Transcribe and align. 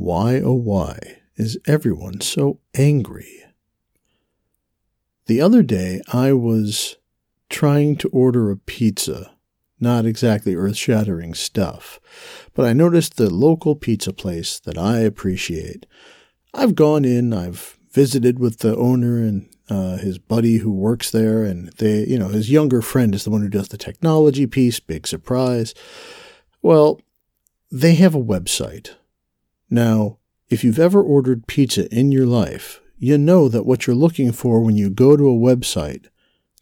Why, 0.00 0.40
oh, 0.40 0.54
why 0.54 1.18
is 1.36 1.58
everyone 1.66 2.22
so 2.22 2.58
angry? 2.74 3.44
The 5.26 5.42
other 5.42 5.62
day, 5.62 6.00
I 6.10 6.32
was 6.32 6.96
trying 7.50 7.96
to 7.96 8.08
order 8.08 8.50
a 8.50 8.56
pizza. 8.56 9.34
Not 9.78 10.06
exactly 10.06 10.54
earth 10.54 10.78
shattering 10.78 11.34
stuff, 11.34 12.00
but 12.54 12.64
I 12.64 12.72
noticed 12.72 13.18
the 13.18 13.28
local 13.28 13.76
pizza 13.76 14.14
place 14.14 14.58
that 14.60 14.78
I 14.78 15.00
appreciate. 15.00 15.84
I've 16.54 16.74
gone 16.74 17.04
in, 17.04 17.34
I've 17.34 17.78
visited 17.92 18.38
with 18.38 18.60
the 18.60 18.74
owner 18.76 19.18
and 19.18 19.54
uh, 19.68 19.98
his 19.98 20.16
buddy 20.16 20.56
who 20.56 20.72
works 20.72 21.10
there, 21.10 21.44
and 21.44 21.68
they, 21.74 22.06
you 22.06 22.18
know, 22.18 22.28
his 22.28 22.50
younger 22.50 22.80
friend 22.80 23.14
is 23.14 23.24
the 23.24 23.30
one 23.30 23.42
who 23.42 23.50
does 23.50 23.68
the 23.68 23.76
technology 23.76 24.46
piece. 24.46 24.80
Big 24.80 25.06
surprise. 25.06 25.74
Well, 26.62 27.02
they 27.70 27.96
have 27.96 28.14
a 28.14 28.18
website. 28.18 28.94
Now, 29.70 30.18
if 30.48 30.64
you've 30.64 30.78
ever 30.80 31.02
ordered 31.02 31.46
pizza 31.46 31.88
in 31.94 32.10
your 32.10 32.26
life, 32.26 32.80
you 32.98 33.16
know 33.16 33.48
that 33.48 33.64
what 33.64 33.86
you're 33.86 33.96
looking 33.96 34.32
for 34.32 34.60
when 34.60 34.76
you 34.76 34.90
go 34.90 35.16
to 35.16 35.30
a 35.30 35.34
website 35.34 36.06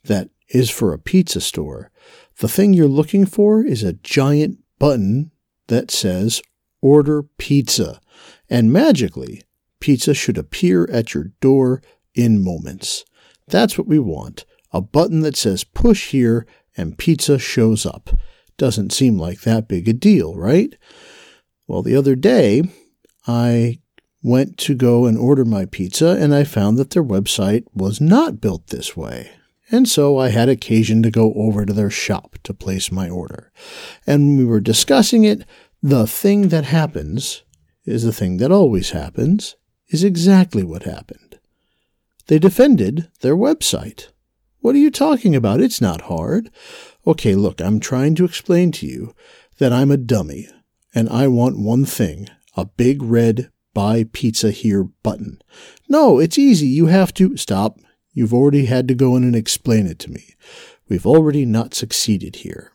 that 0.05 0.29
is 0.49 0.71
for 0.71 0.93
a 0.93 0.99
pizza 0.99 1.41
store, 1.41 1.91
the 2.39 2.49
thing 2.49 2.73
you're 2.73 2.87
looking 2.87 3.27
for 3.27 3.65
is 3.65 3.83
a 3.83 3.95
giant 3.95 4.59
button 4.79 5.31
that 5.67 5.91
says 5.91 6.41
Order 6.81 7.23
Pizza. 7.23 8.01
And 8.49 8.73
magically, 8.73 9.43
pizza 9.81 10.15
should 10.15 10.39
appear 10.39 10.89
at 10.93 11.15
your 11.15 11.33
door 11.41 11.83
in 12.15 12.43
moments. 12.43 13.05
That's 13.47 13.79
what 13.79 13.87
we 13.87 13.99
want 13.99 14.45
a 14.71 14.81
button 14.83 15.21
that 15.21 15.37
says 15.37 15.65
push 15.65 16.11
here 16.11 16.47
and 16.77 16.99
pizza 16.99 17.39
shows 17.39 17.87
up. 17.87 18.11
Doesn't 18.59 18.93
seem 18.93 19.19
like 19.19 19.41
that 19.41 19.67
big 19.67 19.89
a 19.89 19.93
deal, 19.93 20.37
right? 20.37 20.77
Well, 21.67 21.83
the 21.83 21.97
other 21.97 22.15
day, 22.15 22.65
I 23.29 23.79
went 24.23 24.57
to 24.59 24.75
go 24.75 25.05
and 25.05 25.17
order 25.17 25.45
my 25.45 25.67
pizza 25.67 26.17
and 26.19 26.35
I 26.35 26.43
found 26.45 26.79
that 26.79 26.91
their 26.91 27.05
website 27.05 27.65
was 27.75 28.01
not 28.01 28.41
built 28.41 28.69
this 28.69 28.97
way. 28.97 29.31
And 29.71 29.87
so 29.87 30.19
I 30.19 30.31
had 30.31 30.49
occasion 30.49 31.03
to 31.03 31.11
go 31.11 31.35
over 31.35 31.67
to 31.67 31.73
their 31.73 31.91
shop 31.91 32.39
to 32.45 32.55
place 32.55 32.91
my 32.91 33.09
order. 33.09 33.53
And 34.07 34.27
when 34.27 34.37
we 34.39 34.45
were 34.47 34.61
discussing 34.61 35.25
it, 35.25 35.45
the 35.83 36.07
thing 36.07 36.49
that 36.49 36.65
happens 36.65 37.45
is 37.89 38.03
the 38.03 38.13
thing 38.13 38.37
that 38.37 38.53
always 38.53 38.91
happens, 38.91 39.57
is 39.89 40.05
exactly 40.05 40.63
what 40.63 40.83
happened. 40.83 41.39
They 42.27 42.39
defended 42.39 43.11
their 43.21 43.37
website. 43.37 44.09
What 44.61 44.75
are 44.75 44.79
you 44.79 44.91
talking 44.91 45.35
about? 45.35 45.63
It's 45.63 45.81
not 45.81 46.03
hard. 46.03 46.51
Okay, 47.07 47.35
look, 47.35 47.61
I'm 47.61 47.81
trying 47.81 48.15
to 48.17 48.25
explain 48.25 48.73
to 48.73 48.87
you 48.87 49.15
that 49.59 49.73
I'm 49.73 49.91
a 49.91 49.97
dummy 49.97 50.49
and 50.95 51.09
I 51.09 51.29
want 51.29 51.59
one 51.59 51.87
thing 51.87 52.29
a 52.59 52.65
big 52.65 53.01
red 53.01 53.51
buy 53.73 54.05
pizza 54.13 54.51
here 54.51 54.83
button. 54.83 55.41
No, 55.89 56.19
it's 56.19 56.37
easy. 56.37 56.67
You 56.67 56.87
have 56.87 57.15
to 57.15 57.37
stop. 57.37 57.79
You've 58.13 58.35
already 58.35 58.67
had 58.67 58.89
to 58.89 58.95
go 58.95 59.15
in 59.15 59.23
and 59.23 59.37
explain 59.37 59.87
it 59.87 60.01
to 60.01 60.11
me. 60.11 60.35
We've 60.89 61.07
already 61.07 61.47
not 61.47 61.73
succeeded 61.73 62.37
here. 62.37 62.73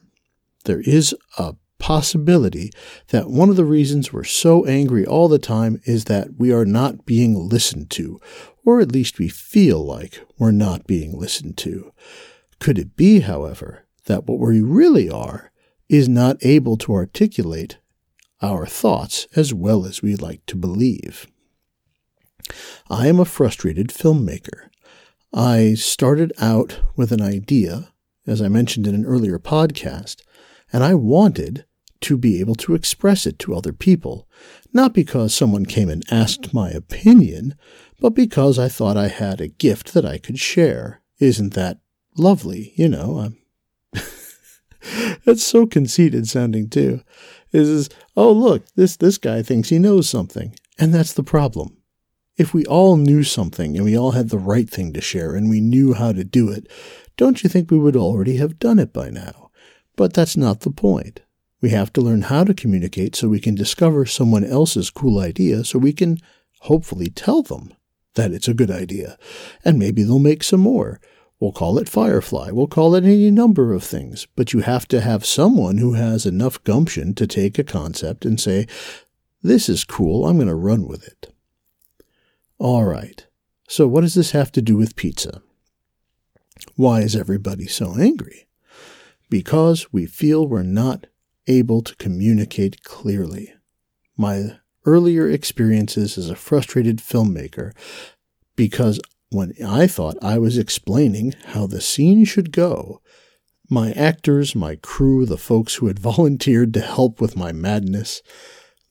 There 0.63 0.79
is 0.79 1.13
a 1.37 1.55
possibility 1.79 2.71
that 3.09 3.29
one 3.29 3.49
of 3.49 3.57
the 3.57 3.65
reasons 3.65 4.13
we're 4.13 4.23
so 4.23 4.65
angry 4.65 5.05
all 5.05 5.27
the 5.27 5.37
time 5.37 5.81
is 5.83 6.05
that 6.05 6.37
we 6.37 6.53
are 6.53 6.63
not 6.63 7.05
being 7.05 7.49
listened 7.49 7.89
to, 7.89 8.21
or 8.63 8.79
at 8.79 8.93
least 8.93 9.19
we 9.19 9.27
feel 9.27 9.83
like 9.83 10.21
we're 10.39 10.51
not 10.51 10.87
being 10.87 11.19
listened 11.19 11.57
to. 11.57 11.91
Could 12.61 12.79
it 12.79 12.95
be, 12.95 13.19
however, 13.19 13.85
that 14.05 14.25
what 14.27 14.39
we 14.39 14.61
really 14.61 15.09
are 15.09 15.51
is 15.89 16.07
not 16.07 16.37
able 16.39 16.77
to 16.77 16.93
articulate 16.93 17.79
our 18.43 18.67
thoughts 18.67 19.27
as 19.35 19.53
well 19.53 19.85
as 19.85 20.03
we 20.03 20.15
like 20.15 20.45
to 20.47 20.55
believe? 20.55 21.25
I 22.89 23.07
am 23.07 23.19
a 23.19 23.25
frustrated 23.25 23.87
filmmaker. 23.87 24.69
I 25.33 25.73
started 25.73 26.33
out 26.39 26.79
with 26.95 27.11
an 27.11 27.21
idea, 27.21 27.93
as 28.27 28.41
I 28.41 28.49
mentioned 28.49 28.85
in 28.85 28.93
an 28.93 29.05
earlier 29.05 29.39
podcast, 29.39 30.21
and 30.71 30.83
I 30.83 30.93
wanted 30.93 31.65
to 32.01 32.17
be 32.17 32.39
able 32.39 32.55
to 32.55 32.75
express 32.75 33.25
it 33.25 33.39
to 33.39 33.55
other 33.55 33.71
people, 33.71 34.27
not 34.73 34.93
because 34.93 35.33
someone 35.33 35.65
came 35.65 35.89
and 35.89 36.03
asked 36.11 36.53
my 36.53 36.69
opinion, 36.69 37.55
but 37.99 38.09
because 38.09 38.59
I 38.59 38.67
thought 38.67 38.97
I 38.97 39.07
had 39.07 39.39
a 39.39 39.47
gift 39.47 39.93
that 39.93 40.05
I 40.05 40.17
could 40.17 40.37
share. 40.37 41.01
Isn't 41.19 41.53
that 41.53 41.79
lovely? 42.17 42.73
You 42.75 42.89
know, 42.89 43.19
I'm. 43.19 43.37
that's 45.25 45.43
so 45.43 45.65
conceited 45.65 46.27
sounding 46.27 46.69
too. 46.69 47.01
Is, 47.53 47.69
is 47.69 47.89
oh 48.17 48.31
look, 48.31 48.65
this 48.75 48.97
this 48.97 49.17
guy 49.17 49.41
thinks 49.41 49.69
he 49.69 49.79
knows 49.79 50.09
something, 50.09 50.55
and 50.77 50.93
that's 50.93 51.13
the 51.13 51.23
problem. 51.23 51.77
If 52.35 52.53
we 52.53 52.65
all 52.65 52.97
knew 52.97 53.23
something 53.23 53.75
and 53.75 53.85
we 53.85 53.97
all 53.97 54.11
had 54.11 54.29
the 54.29 54.39
right 54.39 54.67
thing 54.67 54.91
to 54.93 55.01
share 55.01 55.35
and 55.35 55.49
we 55.49 55.61
knew 55.61 55.93
how 55.93 56.11
to 56.11 56.23
do 56.23 56.49
it, 56.49 56.67
don't 57.15 57.43
you 57.43 57.49
think 57.49 57.69
we 57.69 57.77
would 57.77 57.95
already 57.95 58.37
have 58.37 58.57
done 58.57 58.79
it 58.79 58.91
by 58.91 59.11
now? 59.11 59.51
But 59.95 60.13
that's 60.13 60.35
not 60.35 60.61
the 60.61 60.71
point. 60.71 61.21
We 61.61 61.69
have 61.69 61.93
to 61.93 62.01
learn 62.01 62.23
how 62.23 62.43
to 62.43 62.55
communicate 62.55 63.15
so 63.15 63.29
we 63.29 63.39
can 63.39 63.53
discover 63.53 64.05
someone 64.07 64.43
else's 64.43 64.89
cool 64.89 65.19
idea 65.19 65.63
so 65.63 65.77
we 65.77 65.93
can 65.93 66.17
hopefully 66.61 67.07
tell 67.07 67.43
them 67.43 67.73
that 68.15 68.31
it's 68.31 68.47
a 68.47 68.53
good 68.53 68.71
idea. 68.71 69.17
And 69.63 69.77
maybe 69.77 70.03
they'll 70.03 70.19
make 70.19 70.43
some 70.43 70.61
more. 70.61 70.99
We'll 71.39 71.51
call 71.51 71.77
it 71.77 71.89
Firefly. 71.89 72.51
We'll 72.51 72.67
call 72.67 72.95
it 72.95 73.03
any 73.03 73.29
number 73.29 73.73
of 73.73 73.83
things. 73.83 74.27
But 74.35 74.53
you 74.53 74.61
have 74.61 74.87
to 74.89 75.01
have 75.01 75.25
someone 75.25 75.77
who 75.77 75.93
has 75.93 76.25
enough 76.25 76.63
gumption 76.63 77.13
to 77.15 77.27
take 77.27 77.59
a 77.59 77.63
concept 77.63 78.25
and 78.25 78.39
say, 78.39 78.65
this 79.41 79.67
is 79.67 79.83
cool. 79.83 80.25
I'm 80.25 80.37
going 80.37 80.47
to 80.47 80.55
run 80.55 80.87
with 80.87 81.05
it. 81.05 81.33
All 82.57 82.85
right. 82.85 83.25
So 83.67 83.87
what 83.87 84.01
does 84.01 84.13
this 84.13 84.31
have 84.31 84.51
to 84.53 84.61
do 84.61 84.77
with 84.77 84.95
pizza? 84.95 85.41
Why 86.75 87.01
is 87.01 87.15
everybody 87.15 87.67
so 87.67 87.97
angry? 87.99 88.47
Because 89.29 89.91
we 89.91 90.05
feel 90.05 90.47
we're 90.47 90.63
not 90.63 91.07
able 91.47 91.81
to 91.81 91.95
communicate 91.97 92.83
clearly. 92.83 93.53
My 94.15 94.59
earlier 94.85 95.27
experiences 95.27 96.17
as 96.17 96.29
a 96.29 96.35
frustrated 96.35 96.99
filmmaker, 96.99 97.73
because 98.55 99.01
when 99.33 99.53
I 99.65 99.87
thought 99.87 100.17
I 100.21 100.37
was 100.37 100.57
explaining 100.57 101.33
how 101.47 101.67
the 101.67 101.81
scene 101.81 102.25
should 102.25 102.51
go, 102.51 103.01
my 103.69 103.91
actors, 103.93 104.55
my 104.55 104.75
crew, 104.75 105.25
the 105.25 105.37
folks 105.37 105.75
who 105.75 105.87
had 105.87 105.99
volunteered 106.11 106.73
to 106.73 106.81
help 106.81 107.19
with 107.19 107.35
my 107.35 107.51
madness, 107.51 108.21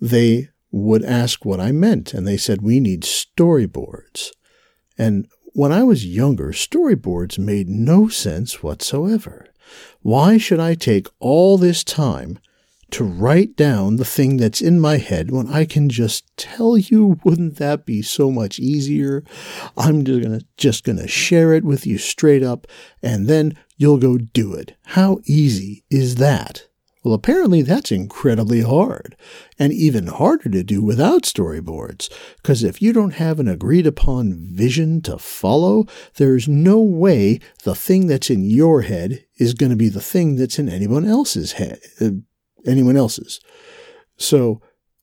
they 0.01 0.49
would 0.71 1.05
ask 1.05 1.45
what 1.45 1.61
I 1.61 1.71
meant, 1.71 2.15
and 2.15 2.27
they 2.27 2.37
said, 2.37 2.63
We 2.63 2.81
need 2.81 3.03
storyboards. 3.03 4.31
And 4.99 5.29
when 5.55 5.71
I 5.71 5.85
was 5.85 6.07
younger, 6.07 6.49
storyboards 6.49 7.39
made 7.39 7.69
no 7.69 8.09
sense 8.09 8.63
whatsoever. 8.63 9.47
Why 10.01 10.39
should 10.39 10.61
I 10.61 10.75
take 10.75 11.09
all 11.21 11.59
this 11.59 11.85
time 11.85 12.39
to 12.93 13.05
write 13.05 13.57
down 13.57 13.97
the 13.97 14.05
thing 14.05 14.37
that's 14.37 14.61
in 14.61 14.79
my 14.79 14.99
head 14.99 15.31
when 15.31 15.49
I 15.49 15.65
can 15.65 15.89
just 15.89 16.37
tell 16.37 16.77
you? 16.77 17.19
Wouldn't 17.25 17.57
that 17.57 17.85
be 17.85 18.03
so 18.03 18.31
much 18.31 18.59
easier? 18.59 19.25
I'm 19.77 20.05
just 20.05 20.23
gonna, 20.23 20.41
just 20.57 20.85
gonna 20.85 21.09
share 21.09 21.53
it 21.53 21.65
with 21.65 21.87
you 21.87 21.99
straight 21.99 22.43
up 22.43 22.67
and 23.03 23.27
then 23.27 23.57
you'll 23.77 23.99
go 23.99 24.19
do 24.19 24.55
it. 24.55 24.77
How 24.85 25.19
easy 25.25 25.85
is 25.91 26.17
that? 26.17 26.67
Well, 27.05 27.15
apparently 27.15 27.63
that's 27.63 27.91
incredibly 27.91 28.61
hard, 28.61 29.17
and 29.59 29.73
even 29.73 30.07
harder 30.07 30.49
to 30.51 30.63
do 30.63 30.81
without 30.81 31.23
storyboards, 31.23 32.09
because 32.37 32.63
if 32.63 32.81
you 32.81 32.93
don't 32.93 33.15
have 33.15 33.41
an 33.41 33.49
agreed 33.49 33.89
upon 33.89 34.39
vision 34.39 35.03
to 35.03 35.19
follow, 35.19 35.87
there's 36.15 36.47
no 36.47 36.81
way 36.81 37.41
the 37.65 37.75
thing 37.75 38.07
that's 38.07 38.31
in 38.31 38.45
your 38.45 38.83
head 38.83 39.25
is 39.37 39.53
going 39.53 39.71
to 39.71 39.77
be 39.77 39.89
the 39.89 40.01
thing 40.01 40.37
that's 40.37 40.61
in 40.61 40.69
anyone 40.69 41.05
else's 41.05 41.53
head, 41.53 41.81
uh, 42.01 42.11
anyone 42.67 42.97
else's. 42.97 43.41
So 44.17 44.61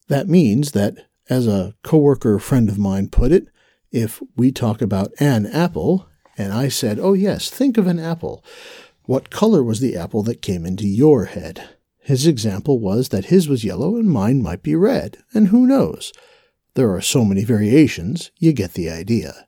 that 0.08 0.28
means 0.28 0.72
that, 0.72 1.06
as 1.28 1.46
a 1.46 1.74
coworker 1.82 2.38
friend 2.38 2.68
of 2.68 2.78
mine 2.78 3.08
put 3.08 3.32
it, 3.32 3.46
if 3.92 4.22
we 4.36 4.50
talk 4.50 4.82
about 4.82 5.12
an 5.20 5.46
apple, 5.46 6.08
and 6.36 6.52
I 6.52 6.68
said, 6.68 6.98
Oh, 6.98 7.12
yes, 7.12 7.50
think 7.50 7.76
of 7.76 7.86
an 7.86 7.98
apple. 7.98 8.44
What 9.04 9.30
color 9.30 9.62
was 9.62 9.80
the 9.80 9.96
apple 9.96 10.22
that 10.24 10.42
came 10.42 10.64
into 10.64 10.86
your 10.86 11.26
head? 11.26 11.70
His 11.98 12.26
example 12.26 12.78
was 12.80 13.10
that 13.10 13.26
his 13.26 13.48
was 13.48 13.64
yellow 13.64 13.96
and 13.96 14.10
mine 14.10 14.42
might 14.42 14.62
be 14.62 14.74
red, 14.74 15.18
and 15.34 15.48
who 15.48 15.66
knows? 15.66 16.12
There 16.74 16.94
are 16.94 17.00
so 17.00 17.24
many 17.24 17.44
variations, 17.44 18.30
you 18.38 18.52
get 18.52 18.74
the 18.74 18.88
idea. 18.88 19.46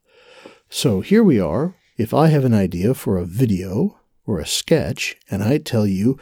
So 0.68 1.00
here 1.00 1.22
we 1.22 1.38
are. 1.38 1.76
If 1.96 2.12
I 2.12 2.28
have 2.28 2.44
an 2.44 2.54
idea 2.54 2.94
for 2.94 3.18
a 3.18 3.24
video 3.24 4.00
or 4.26 4.38
a 4.38 4.46
sketch, 4.46 5.16
and 5.30 5.42
I 5.42 5.58
tell 5.58 5.86
you 5.86 6.18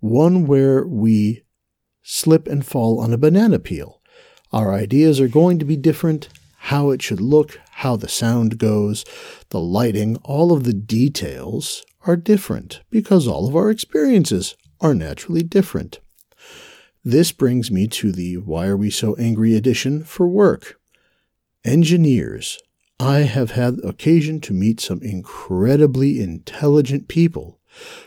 one 0.00 0.46
where 0.46 0.86
we 0.86 1.42
slip 2.02 2.46
and 2.46 2.64
fall 2.64 3.00
on 3.00 3.12
a 3.12 3.18
banana 3.18 3.58
peel, 3.58 4.00
our 4.52 4.72
ideas 4.72 5.20
are 5.20 5.28
going 5.28 5.58
to 5.58 5.64
be 5.64 5.76
different. 5.76 6.28
How 6.62 6.90
it 6.90 7.02
should 7.02 7.20
look, 7.20 7.60
how 7.70 7.96
the 7.96 8.08
sound 8.08 8.58
goes, 8.58 9.04
the 9.50 9.60
lighting, 9.60 10.16
all 10.24 10.52
of 10.52 10.64
the 10.64 10.72
details 10.72 11.84
are 12.06 12.16
different 12.16 12.82
because 12.90 13.26
all 13.26 13.46
of 13.46 13.56
our 13.56 13.70
experiences 13.70 14.56
are 14.80 14.94
naturally 14.94 15.42
different. 15.42 16.00
This 17.04 17.32
brings 17.32 17.70
me 17.70 17.86
to 17.88 18.12
the 18.12 18.36
Why 18.38 18.66
Are 18.66 18.76
We 18.76 18.90
So 18.90 19.14
Angry 19.16 19.54
edition 19.54 20.04
for 20.04 20.26
work. 20.26 20.78
Engineers. 21.64 22.58
I 23.00 23.20
have 23.20 23.52
had 23.52 23.78
occasion 23.84 24.40
to 24.42 24.52
meet 24.52 24.80
some 24.80 25.00
incredibly 25.02 26.20
intelligent 26.20 27.06
people 27.06 27.60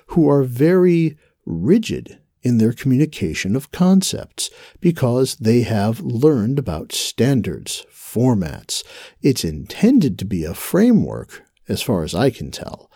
who 0.08 0.30
are 0.30 0.44
very 0.44 1.18
rigid 1.46 2.20
in 2.42 2.58
their 2.58 2.74
communication 2.74 3.56
of 3.56 3.72
concepts 3.72 4.50
because 4.80 5.36
they 5.36 5.62
have 5.62 6.00
learned 6.00 6.58
about 6.58 6.92
standards, 6.92 7.86
formats. 7.92 8.84
It's 9.22 9.44
intended 9.44 10.18
to 10.20 10.26
be 10.26 10.44
a 10.44 10.54
framework, 10.54 11.44
as 11.68 11.82
far 11.82 12.04
as 12.04 12.16
I 12.16 12.30
can 12.30 12.52
tell, 12.52 12.92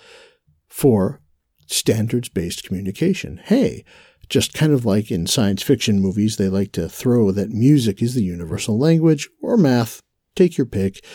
for 0.68 1.21
standards 1.68 2.30
based 2.30 2.63
communication. 2.63 3.39
Hey, 3.44 3.86
just 4.30 4.53
kind 4.53 4.74
of 4.74 4.86
like 4.86 5.12
in 5.12 5.27
science 5.27 5.62
fiction 5.62 6.00
movies, 6.00 6.38
they 6.38 6.50
like 6.50 6.71
to 6.74 6.89
throw 6.89 7.31
that 7.31 7.51
music 7.51 8.01
is 8.01 8.15
the 8.15 8.24
universal 8.24 8.77
language 8.77 9.30
or 9.41 9.57
math. 9.57 10.01
Take 10.36 10.57
your 10.57 10.65
pick. 10.65 11.06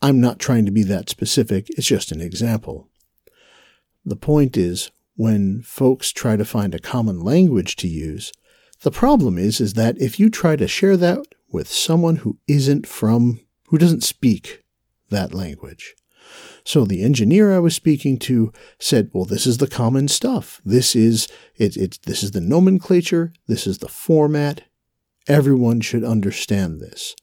I'm 0.00 0.20
not 0.20 0.38
trying 0.38 0.66
to 0.66 0.72
be 0.72 0.82
that 0.84 1.08
specific, 1.08 1.68
it's 1.70 1.86
just 1.86 2.12
an 2.12 2.20
example. 2.20 2.88
The 4.04 4.16
point 4.16 4.56
is, 4.56 4.90
when 5.16 5.62
folks 5.62 6.12
try 6.12 6.36
to 6.36 6.44
find 6.44 6.74
a 6.74 6.78
common 6.78 7.20
language 7.20 7.76
to 7.76 7.88
use, 7.88 8.32
the 8.82 8.90
problem 8.90 9.38
is, 9.38 9.60
is 9.60 9.74
that 9.74 10.00
if 10.00 10.18
you 10.18 10.28
try 10.28 10.56
to 10.56 10.68
share 10.68 10.96
that 10.96 11.26
with 11.48 11.68
someone 11.68 12.16
who 12.16 12.38
isn't 12.46 12.86
from, 12.86 13.40
who 13.68 13.78
doesn't 13.78 14.02
speak 14.02 14.64
that 15.10 15.32
language. 15.32 15.94
So 16.64 16.84
the 16.84 17.02
engineer 17.02 17.54
I 17.54 17.58
was 17.58 17.74
speaking 17.74 18.18
to 18.20 18.52
said, 18.78 19.10
well, 19.12 19.24
this 19.24 19.46
is 19.46 19.58
the 19.58 19.68
common 19.68 20.08
stuff. 20.08 20.60
This 20.64 20.96
is, 20.96 21.28
it, 21.56 21.76
it, 21.76 21.98
this 22.04 22.22
is 22.22 22.32
the 22.32 22.40
nomenclature. 22.40 23.32
This 23.46 23.66
is 23.66 23.78
the 23.78 23.88
format. 23.88 24.62
Everyone 25.28 25.80
should 25.80 26.04
understand 26.04 26.80
this. 26.80 27.14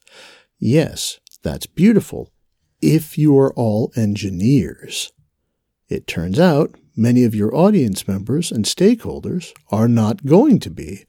Yes, 0.58 1.20
that's 1.42 1.66
beautiful. 1.66 2.30
If 2.80 3.18
you 3.18 3.38
are 3.38 3.52
all 3.54 3.92
engineers. 3.96 5.12
It 5.88 6.06
turns 6.06 6.40
out 6.40 6.74
many 6.96 7.24
of 7.24 7.34
your 7.34 7.54
audience 7.54 8.06
members 8.06 8.50
and 8.50 8.64
stakeholders 8.64 9.52
are 9.70 9.88
not 9.88 10.24
going 10.26 10.58
to 10.60 10.70
be, 10.70 11.04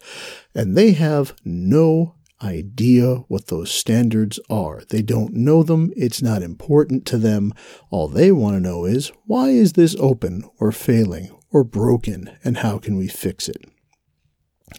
and 0.56 0.76
they 0.76 0.92
have 0.92 1.36
no 1.44 2.16
idea 2.44 3.16
what 3.28 3.48
those 3.48 3.72
standards 3.72 4.40
are. 4.50 4.84
They 4.90 5.02
don't 5.02 5.34
know 5.34 5.64
them. 5.64 5.92
It's 5.96 6.22
not 6.22 6.44
important 6.44 7.06
to 7.08 7.18
them. 7.18 7.54
All 7.90 8.08
they 8.08 8.32
want 8.32 8.56
to 8.56 8.60
know 8.60 8.86
is 8.86 9.12
why 9.26 9.50
is 9.50 9.74
this 9.74 9.96
open 10.00 10.44
or 10.60 10.72
failing 10.72 11.30
or 11.52 11.64
broken 11.64 12.38
and 12.44 12.58
how 12.58 12.78
can 12.78 12.98
we 12.98 13.08
fix 13.08 13.48
it? 13.48 13.64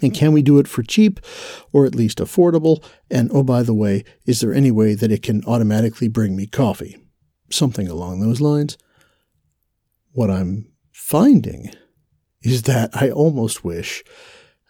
And 0.02 0.12
can 0.12 0.32
we 0.32 0.42
do 0.42 0.58
it 0.58 0.68
for 0.68 0.82
cheap 0.82 1.20
or 1.72 1.86
at 1.86 1.94
least 1.94 2.18
affordable? 2.18 2.84
And 3.10 3.30
oh, 3.32 3.44
by 3.44 3.62
the 3.62 3.74
way, 3.74 4.04
is 4.26 4.40
there 4.40 4.52
any 4.52 4.70
way 4.70 4.94
that 4.94 5.12
it 5.12 5.22
can 5.22 5.44
automatically 5.44 6.08
bring 6.08 6.36
me 6.36 6.46
coffee? 6.46 6.96
Something 7.50 7.88
along 7.88 8.20
those 8.20 8.40
lines. 8.40 8.76
What 10.12 10.30
I'm 10.30 10.73
finding 10.94 11.70
is 12.40 12.62
that 12.62 12.88
I 12.94 13.10
almost 13.10 13.64
wish 13.64 14.04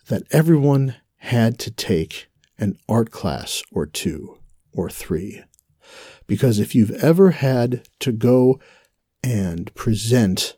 that 0.08 0.22
everyone 0.30 0.96
had 1.18 1.58
to 1.58 1.70
take 1.70 2.28
an 2.58 2.78
art 2.88 3.10
class 3.10 3.62
or 3.70 3.84
two 3.84 4.38
or 4.72 4.88
three. 4.88 5.42
Because 6.26 6.58
if 6.58 6.74
you've 6.74 6.92
ever 6.92 7.32
had 7.32 7.86
to 8.00 8.10
go 8.10 8.58
and 9.22 9.72
present 9.74 10.56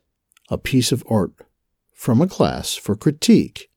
a 0.49 0.57
piece 0.57 0.93
of 0.93 1.03
art 1.11 1.33
from 1.93 2.21
a 2.21 2.29
class 2.29 2.75
for 2.75 2.95
critique, 2.95 3.69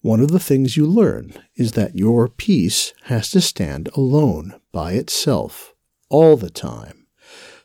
one 0.00 0.20
of 0.20 0.30
the 0.30 0.40
things 0.40 0.78
you 0.78 0.86
learn 0.86 1.34
is 1.56 1.72
that 1.72 1.94
your 1.94 2.28
piece 2.28 2.94
has 3.04 3.30
to 3.32 3.42
stand 3.42 3.90
alone 3.94 4.58
by 4.72 4.92
itself 4.92 5.74
all 6.08 6.38
the 6.38 6.50
time. 6.50 6.97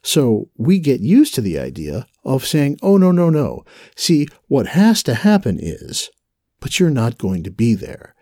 So 0.04 0.50
we 0.58 0.80
get 0.80 1.00
used 1.00 1.34
to 1.36 1.42
the 1.42 1.58
idea 1.58 2.06
of 2.24 2.46
saying, 2.46 2.78
oh, 2.82 2.98
no, 2.98 3.12
no, 3.12 3.30
no. 3.30 3.64
See, 3.96 4.28
what 4.48 4.68
has 4.68 5.02
to 5.04 5.16
happen 5.16 5.58
is, 5.60 6.10
but 6.60 6.80
you're 6.80 6.90
not 6.90 7.18
going 7.18 7.44
to 7.44 7.52
be 7.52 7.74
there. 7.74 8.14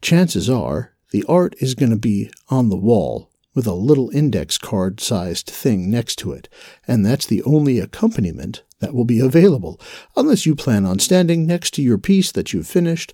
Chances 0.00 0.48
are 0.48 0.94
the 1.10 1.24
art 1.28 1.54
is 1.58 1.74
going 1.74 1.90
to 1.90 1.98
be 1.98 2.30
on 2.48 2.68
the 2.68 2.76
wall 2.76 3.30
with 3.54 3.66
a 3.66 3.74
little 3.74 4.10
index 4.10 4.56
card 4.58 5.00
sized 5.00 5.48
thing 5.48 5.90
next 5.90 6.16
to 6.16 6.32
it, 6.32 6.48
and 6.88 7.04
that's 7.04 7.26
the 7.26 7.42
only 7.42 7.78
accompaniment 7.78 8.62
that 8.80 8.94
will 8.94 9.04
be 9.04 9.20
available, 9.20 9.80
unless 10.16 10.46
you 10.46 10.54
plan 10.54 10.86
on 10.86 10.98
standing 10.98 11.46
next 11.46 11.72
to 11.74 11.82
your 11.82 11.98
piece 11.98 12.32
that 12.32 12.52
you've 12.52 12.66
finished 12.66 13.12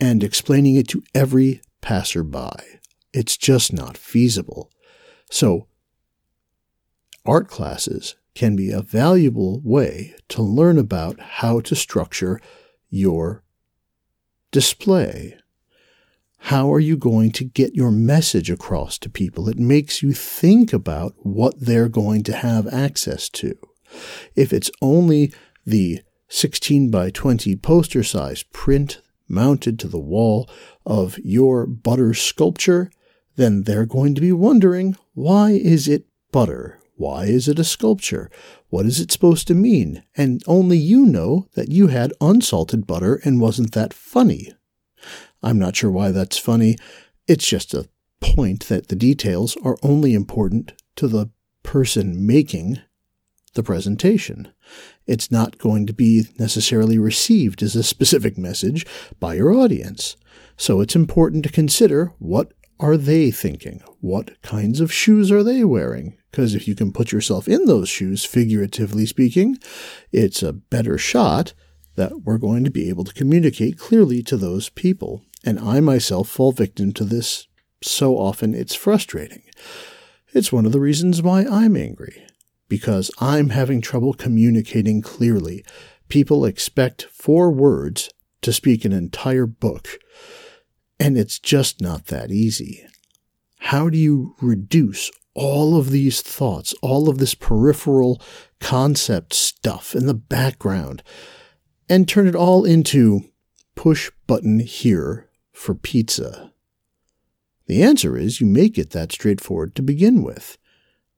and 0.00 0.24
explaining 0.24 0.76
it 0.76 0.88
to 0.88 1.02
every 1.14 1.60
passerby. 1.80 2.80
It's 3.12 3.36
just 3.36 3.72
not 3.72 3.96
feasible. 3.96 4.70
So 5.30 5.68
art 7.26 7.48
classes 7.48 8.16
can 8.34 8.54
be 8.54 8.70
a 8.70 8.82
valuable 8.82 9.60
way 9.64 10.14
to 10.28 10.42
learn 10.42 10.78
about 10.78 11.18
how 11.20 11.60
to 11.60 11.74
structure 11.74 12.40
your 12.90 13.42
display. 14.50 15.36
How 16.38 16.72
are 16.72 16.80
you 16.80 16.96
going 16.96 17.32
to 17.32 17.44
get 17.44 17.74
your 17.74 17.90
message 17.90 18.50
across 18.50 18.98
to 18.98 19.10
people? 19.10 19.48
It 19.48 19.58
makes 19.58 20.02
you 20.02 20.12
think 20.12 20.72
about 20.72 21.14
what 21.18 21.54
they're 21.58 21.88
going 21.88 22.22
to 22.24 22.36
have 22.36 22.72
access 22.72 23.28
to. 23.30 23.56
If 24.34 24.52
it's 24.52 24.70
only 24.80 25.32
the 25.64 26.02
16 26.28 26.90
by 26.90 27.10
20 27.10 27.56
poster 27.56 28.02
size 28.02 28.42
print 28.44 29.00
mounted 29.28 29.78
to 29.80 29.88
the 29.88 29.98
wall 29.98 30.48
of 30.84 31.18
your 31.18 31.66
butter 31.66 32.14
sculpture, 32.14 32.90
then 33.36 33.64
they're 33.64 33.86
going 33.86 34.14
to 34.14 34.20
be 34.20 34.32
wondering 34.32 34.96
why 35.14 35.50
is 35.50 35.88
it 35.88 36.06
butter? 36.30 36.78
Why 36.96 37.26
is 37.26 37.46
it 37.46 37.58
a 37.58 37.64
sculpture? 37.64 38.30
What 38.70 38.86
is 38.86 39.00
it 39.00 39.12
supposed 39.12 39.46
to 39.48 39.54
mean? 39.54 40.02
And 40.16 40.42
only 40.46 40.78
you 40.78 41.04
know 41.04 41.46
that 41.54 41.70
you 41.70 41.88
had 41.88 42.12
unsalted 42.20 42.86
butter 42.86 43.20
and 43.24 43.40
wasn't 43.40 43.72
that 43.72 43.92
funny. 43.92 44.52
I'm 45.42 45.58
not 45.58 45.76
sure 45.76 45.90
why 45.90 46.10
that's 46.10 46.38
funny. 46.38 46.76
It's 47.28 47.46
just 47.46 47.74
a 47.74 47.88
point 48.20 48.68
that 48.68 48.88
the 48.88 48.96
details 48.96 49.56
are 49.62 49.76
only 49.82 50.14
important 50.14 50.72
to 50.96 51.06
the 51.06 51.30
person 51.62 52.26
making 52.26 52.80
the 53.52 53.62
presentation. 53.62 54.48
It's 55.06 55.30
not 55.30 55.58
going 55.58 55.86
to 55.86 55.92
be 55.92 56.24
necessarily 56.38 56.98
received 56.98 57.62
as 57.62 57.76
a 57.76 57.82
specific 57.82 58.38
message 58.38 58.86
by 59.20 59.34
your 59.34 59.52
audience. 59.52 60.16
So 60.56 60.80
it's 60.80 60.96
important 60.96 61.44
to 61.44 61.52
consider 61.52 62.12
what 62.18 62.52
are 62.80 62.96
they 62.96 63.30
thinking? 63.30 63.82
What 64.00 64.40
kinds 64.42 64.80
of 64.80 64.92
shoes 64.92 65.30
are 65.30 65.42
they 65.42 65.64
wearing? 65.64 66.16
Because 66.36 66.54
if 66.54 66.68
you 66.68 66.74
can 66.74 66.92
put 66.92 67.12
yourself 67.12 67.48
in 67.48 67.64
those 67.64 67.88
shoes, 67.88 68.26
figuratively 68.26 69.06
speaking, 69.06 69.56
it's 70.12 70.42
a 70.42 70.52
better 70.52 70.98
shot 70.98 71.54
that 71.94 72.24
we're 72.24 72.36
going 72.36 72.62
to 72.64 72.70
be 72.70 72.90
able 72.90 73.04
to 73.04 73.14
communicate 73.14 73.78
clearly 73.78 74.22
to 74.24 74.36
those 74.36 74.68
people. 74.68 75.22
And 75.46 75.58
I 75.58 75.80
myself 75.80 76.28
fall 76.28 76.52
victim 76.52 76.92
to 76.92 77.04
this 77.04 77.48
so 77.82 78.18
often 78.18 78.52
it's 78.52 78.74
frustrating. 78.74 79.44
It's 80.34 80.52
one 80.52 80.66
of 80.66 80.72
the 80.72 80.78
reasons 80.78 81.22
why 81.22 81.46
I'm 81.46 81.74
angry, 81.74 82.26
because 82.68 83.10
I'm 83.18 83.48
having 83.48 83.80
trouble 83.80 84.12
communicating 84.12 85.00
clearly. 85.00 85.64
People 86.10 86.44
expect 86.44 87.04
four 87.04 87.50
words 87.50 88.10
to 88.42 88.52
speak 88.52 88.84
an 88.84 88.92
entire 88.92 89.46
book. 89.46 89.88
And 91.00 91.16
it's 91.16 91.38
just 91.38 91.80
not 91.80 92.08
that 92.08 92.30
easy. 92.30 92.84
How 93.60 93.88
do 93.88 93.96
you 93.96 94.36
reduce 94.42 95.10
all 95.36 95.76
of 95.76 95.90
these 95.90 96.22
thoughts, 96.22 96.74
all 96.82 97.08
of 97.08 97.18
this 97.18 97.34
peripheral 97.34 98.20
concept 98.58 99.34
stuff 99.34 99.94
in 99.94 100.06
the 100.06 100.14
background, 100.14 101.02
and 101.88 102.08
turn 102.08 102.26
it 102.26 102.34
all 102.34 102.64
into 102.64 103.20
push 103.76 104.10
button 104.26 104.58
here 104.58 105.28
for 105.52 105.74
pizza? 105.74 106.52
The 107.66 107.82
answer 107.82 108.16
is 108.16 108.40
you 108.40 108.46
make 108.46 108.78
it 108.78 108.90
that 108.90 109.12
straightforward 109.12 109.74
to 109.76 109.82
begin 109.82 110.22
with. 110.22 110.56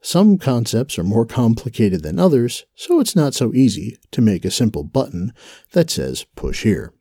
Some 0.01 0.39
concepts 0.39 0.99
are 0.99 1.05
more 1.05 1.27
complicated 1.27 2.03
than 2.03 2.19
others, 2.19 2.65
so 2.75 3.01
it's 3.01 3.17
not 3.17 3.35
so 3.35 3.53
easy 3.55 3.99
to 4.13 4.21
make 4.21 4.45
a 4.45 4.51
simple 4.51 4.85
button 4.85 5.33
that 5.73 5.91
says 5.91 6.25
push 6.37 6.63
here. 6.63 6.93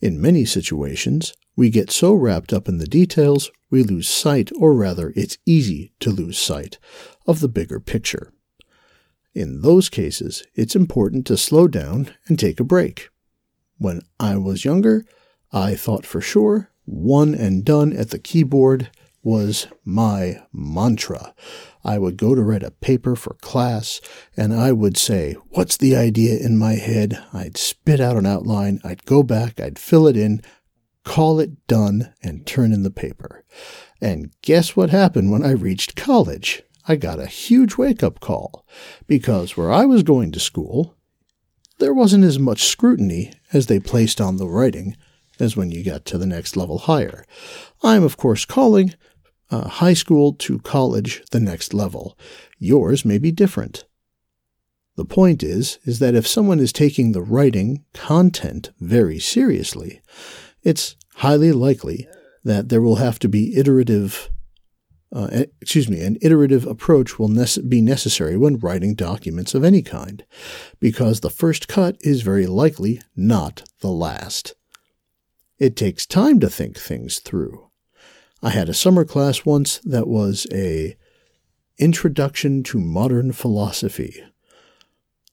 In 0.00 0.20
many 0.20 0.44
situations, 0.44 1.34
we 1.56 1.70
get 1.70 1.90
so 1.90 2.12
wrapped 2.12 2.52
up 2.52 2.68
in 2.68 2.78
the 2.78 2.86
details, 2.86 3.50
we 3.74 3.82
lose 3.82 4.08
sight, 4.08 4.52
or 4.56 4.72
rather, 4.72 5.12
it's 5.16 5.36
easy 5.44 5.92
to 5.98 6.12
lose 6.12 6.38
sight, 6.38 6.78
of 7.26 7.40
the 7.40 7.48
bigger 7.48 7.80
picture. 7.80 8.32
In 9.34 9.62
those 9.62 9.88
cases, 9.88 10.44
it's 10.54 10.76
important 10.76 11.26
to 11.26 11.36
slow 11.36 11.66
down 11.66 12.12
and 12.28 12.38
take 12.38 12.60
a 12.60 12.64
break. 12.64 13.08
When 13.76 14.02
I 14.20 14.36
was 14.36 14.64
younger, 14.64 15.04
I 15.52 15.74
thought 15.74 16.06
for 16.06 16.20
sure 16.20 16.70
one 16.84 17.34
and 17.34 17.64
done 17.64 17.92
at 17.92 18.10
the 18.10 18.20
keyboard 18.20 18.90
was 19.24 19.66
my 19.84 20.40
mantra. 20.52 21.34
I 21.82 21.98
would 21.98 22.16
go 22.16 22.36
to 22.36 22.42
write 22.42 22.62
a 22.62 22.70
paper 22.70 23.16
for 23.16 23.34
class 23.40 24.00
and 24.36 24.54
I 24.54 24.70
would 24.70 24.96
say, 24.96 25.32
What's 25.48 25.76
the 25.76 25.96
idea 25.96 26.38
in 26.38 26.58
my 26.58 26.74
head? 26.74 27.20
I'd 27.32 27.56
spit 27.56 27.98
out 27.98 28.16
an 28.16 28.26
outline, 28.26 28.80
I'd 28.84 29.04
go 29.04 29.24
back, 29.24 29.58
I'd 29.58 29.80
fill 29.80 30.06
it 30.06 30.16
in, 30.16 30.42
call 31.04 31.38
it 31.38 31.66
done, 31.66 32.12
and 32.22 32.46
turn 32.46 32.72
in 32.72 32.82
the 32.82 32.90
paper. 32.90 33.44
And 34.00 34.32
guess 34.42 34.74
what 34.74 34.90
happened 34.90 35.30
when 35.30 35.44
I 35.44 35.52
reached 35.52 35.96
college? 35.96 36.62
I 36.86 36.96
got 36.96 37.18
a 37.18 37.26
huge 37.26 37.76
wake 37.76 38.02
up 38.02 38.20
call 38.20 38.66
because 39.06 39.56
where 39.56 39.72
I 39.72 39.84
was 39.84 40.02
going 40.02 40.32
to 40.32 40.40
school, 40.40 40.94
there 41.78 41.94
wasn't 41.94 42.24
as 42.24 42.38
much 42.38 42.64
scrutiny 42.64 43.32
as 43.52 43.66
they 43.66 43.80
placed 43.80 44.20
on 44.20 44.36
the 44.36 44.48
writing 44.48 44.96
as 45.40 45.56
when 45.56 45.70
you 45.70 45.82
got 45.82 46.04
to 46.06 46.18
the 46.18 46.26
next 46.26 46.56
level 46.56 46.78
higher. 46.78 47.24
I'm, 47.82 48.02
of 48.02 48.16
course, 48.16 48.44
calling 48.44 48.94
uh, 49.50 49.68
high 49.68 49.94
school 49.94 50.32
to 50.34 50.58
college 50.60 51.22
the 51.30 51.40
next 51.40 51.74
level. 51.74 52.18
Yours 52.58 53.04
may 53.04 53.18
be 53.18 53.32
different. 53.32 53.84
The 54.96 55.04
point 55.04 55.42
is, 55.42 55.78
is 55.84 55.98
that 55.98 56.14
if 56.14 56.26
someone 56.26 56.60
is 56.60 56.72
taking 56.72 57.12
the 57.12 57.22
writing 57.22 57.84
content 57.94 58.70
very 58.78 59.18
seriously, 59.18 60.00
it's 60.64 60.96
highly 61.16 61.52
likely 61.52 62.08
that 62.42 62.68
there 62.68 62.82
will 62.82 62.96
have 62.96 63.18
to 63.20 63.28
be 63.28 63.56
iterative, 63.56 64.30
uh, 65.12 65.44
excuse 65.60 65.88
me, 65.88 66.00
an 66.00 66.18
iterative 66.20 66.66
approach 66.66 67.18
will 67.18 67.32
be 67.68 67.80
necessary 67.80 68.36
when 68.36 68.58
writing 68.58 68.94
documents 68.94 69.54
of 69.54 69.64
any 69.64 69.82
kind, 69.82 70.24
because 70.80 71.20
the 71.20 71.30
first 71.30 71.68
cut 71.68 71.96
is 72.00 72.22
very 72.22 72.46
likely 72.46 73.00
not 73.14 73.62
the 73.80 73.90
last. 73.90 74.54
It 75.58 75.76
takes 75.76 76.04
time 76.06 76.40
to 76.40 76.50
think 76.50 76.76
things 76.76 77.20
through. 77.20 77.70
I 78.42 78.50
had 78.50 78.68
a 78.68 78.74
summer 78.74 79.04
class 79.04 79.46
once 79.46 79.78
that 79.84 80.08
was 80.08 80.46
a 80.52 80.96
Introduction 81.78 82.62
to 82.64 82.78
Modern 82.78 83.32
Philosophy. 83.32 84.22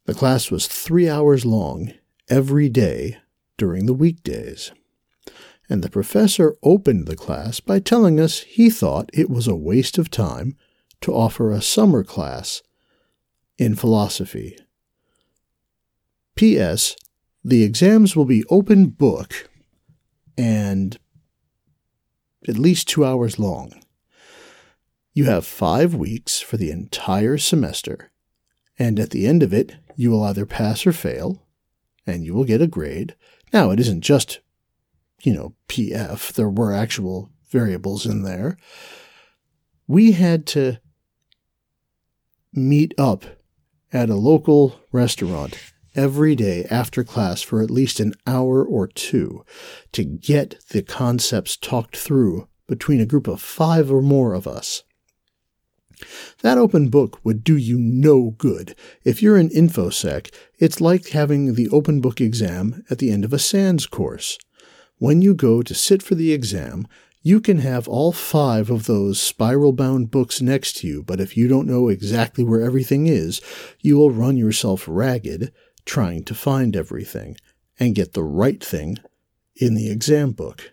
The 0.05 0.13
class 0.13 0.49
was 0.49 0.65
three 0.65 1.07
hours 1.07 1.45
long 1.45 1.93
every 2.29 2.67
day 2.67 3.17
during 3.57 3.85
the 3.85 3.93
weekdays. 3.93 4.71
And 5.71 5.85
the 5.85 5.89
professor 5.89 6.57
opened 6.61 7.07
the 7.07 7.15
class 7.15 7.61
by 7.61 7.79
telling 7.79 8.19
us 8.19 8.41
he 8.41 8.69
thought 8.69 9.09
it 9.13 9.29
was 9.29 9.47
a 9.47 9.55
waste 9.55 9.97
of 9.97 10.11
time 10.11 10.57
to 10.99 11.13
offer 11.13 11.49
a 11.49 11.61
summer 11.61 12.03
class 12.03 12.61
in 13.57 13.75
philosophy. 13.75 14.57
P.S. 16.35 16.97
The 17.41 17.63
exams 17.63 18.17
will 18.17 18.25
be 18.25 18.43
open 18.49 18.87
book 18.87 19.49
and 20.37 20.97
at 22.49 22.57
least 22.57 22.89
two 22.89 23.05
hours 23.05 23.39
long. 23.39 23.71
You 25.13 25.23
have 25.23 25.45
five 25.45 25.95
weeks 25.95 26.41
for 26.41 26.57
the 26.57 26.69
entire 26.69 27.37
semester, 27.37 28.11
and 28.77 28.99
at 28.99 29.11
the 29.11 29.25
end 29.25 29.41
of 29.41 29.53
it, 29.53 29.77
you 29.95 30.11
will 30.11 30.23
either 30.25 30.45
pass 30.45 30.85
or 30.85 30.91
fail, 30.91 31.47
and 32.05 32.25
you 32.25 32.33
will 32.33 32.43
get 32.43 32.61
a 32.61 32.67
grade. 32.67 33.15
Now, 33.53 33.71
it 33.71 33.79
isn't 33.79 34.01
just, 34.01 34.41
you 35.23 35.33
know, 35.33 35.55
PF, 35.67 36.33
there 36.33 36.49
were 36.49 36.73
actual 36.73 37.29
variables 37.49 38.05
in 38.05 38.23
there. 38.23 38.57
We 39.87 40.13
had 40.13 40.45
to 40.47 40.79
meet 42.53 42.93
up 42.97 43.25
at 43.93 44.09
a 44.09 44.15
local 44.15 44.79
restaurant 44.91 45.57
every 45.95 46.35
day 46.35 46.65
after 46.71 47.03
class 47.03 47.41
for 47.41 47.61
at 47.61 47.69
least 47.69 47.99
an 47.99 48.13
hour 48.25 48.63
or 48.63 48.87
two 48.87 49.43
to 49.91 50.03
get 50.03 50.57
the 50.69 50.81
concepts 50.81 51.57
talked 51.57 51.97
through 51.97 52.47
between 52.67 53.01
a 53.01 53.05
group 53.05 53.27
of 53.27 53.41
five 53.41 53.91
or 53.91 54.01
more 54.01 54.33
of 54.33 54.47
us. 54.47 54.83
That 56.41 56.57
open 56.57 56.89
book 56.89 57.19
would 57.23 57.43
do 57.43 57.55
you 57.57 57.77
no 57.77 58.31
good. 58.31 58.75
If 59.03 59.21
you're 59.21 59.37
an 59.37 59.49
InfoSec, 59.49 60.33
it's 60.57 60.81
like 60.81 61.09
having 61.09 61.53
the 61.53 61.69
open 61.69 62.01
book 62.01 62.19
exam 62.19 62.83
at 62.89 62.97
the 62.97 63.11
end 63.11 63.25
of 63.25 63.33
a 63.33 63.39
SANS 63.39 63.85
course. 63.85 64.37
When 65.01 65.23
you 65.23 65.33
go 65.33 65.63
to 65.63 65.73
sit 65.73 66.03
for 66.03 66.13
the 66.13 66.31
exam, 66.31 66.85
you 67.23 67.41
can 67.41 67.57
have 67.57 67.87
all 67.87 68.11
five 68.11 68.69
of 68.69 68.85
those 68.85 69.19
spiral 69.19 69.73
bound 69.73 70.11
books 70.11 70.43
next 70.43 70.77
to 70.77 70.87
you, 70.87 71.01
but 71.01 71.19
if 71.19 71.35
you 71.35 71.47
don't 71.47 71.65
know 71.65 71.87
exactly 71.87 72.43
where 72.43 72.61
everything 72.61 73.07
is, 73.07 73.41
you 73.79 73.97
will 73.97 74.11
run 74.11 74.37
yourself 74.37 74.85
ragged 74.87 75.51
trying 75.85 76.23
to 76.25 76.35
find 76.35 76.75
everything 76.75 77.35
and 77.79 77.95
get 77.95 78.13
the 78.13 78.21
right 78.21 78.63
thing 78.63 78.99
in 79.55 79.73
the 79.73 79.89
exam 79.89 80.33
book. 80.33 80.71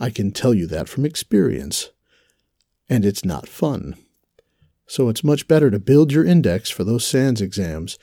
I 0.00 0.10
can 0.10 0.32
tell 0.32 0.52
you 0.52 0.66
that 0.66 0.88
from 0.88 1.04
experience. 1.04 1.90
And 2.88 3.04
it's 3.04 3.24
not 3.24 3.48
fun. 3.48 3.94
So 4.88 5.08
it's 5.08 5.22
much 5.22 5.46
better 5.46 5.70
to 5.70 5.78
build 5.78 6.10
your 6.10 6.24
index 6.24 6.70
for 6.70 6.82
those 6.82 7.06
SANS 7.06 7.40
exams. 7.40 8.00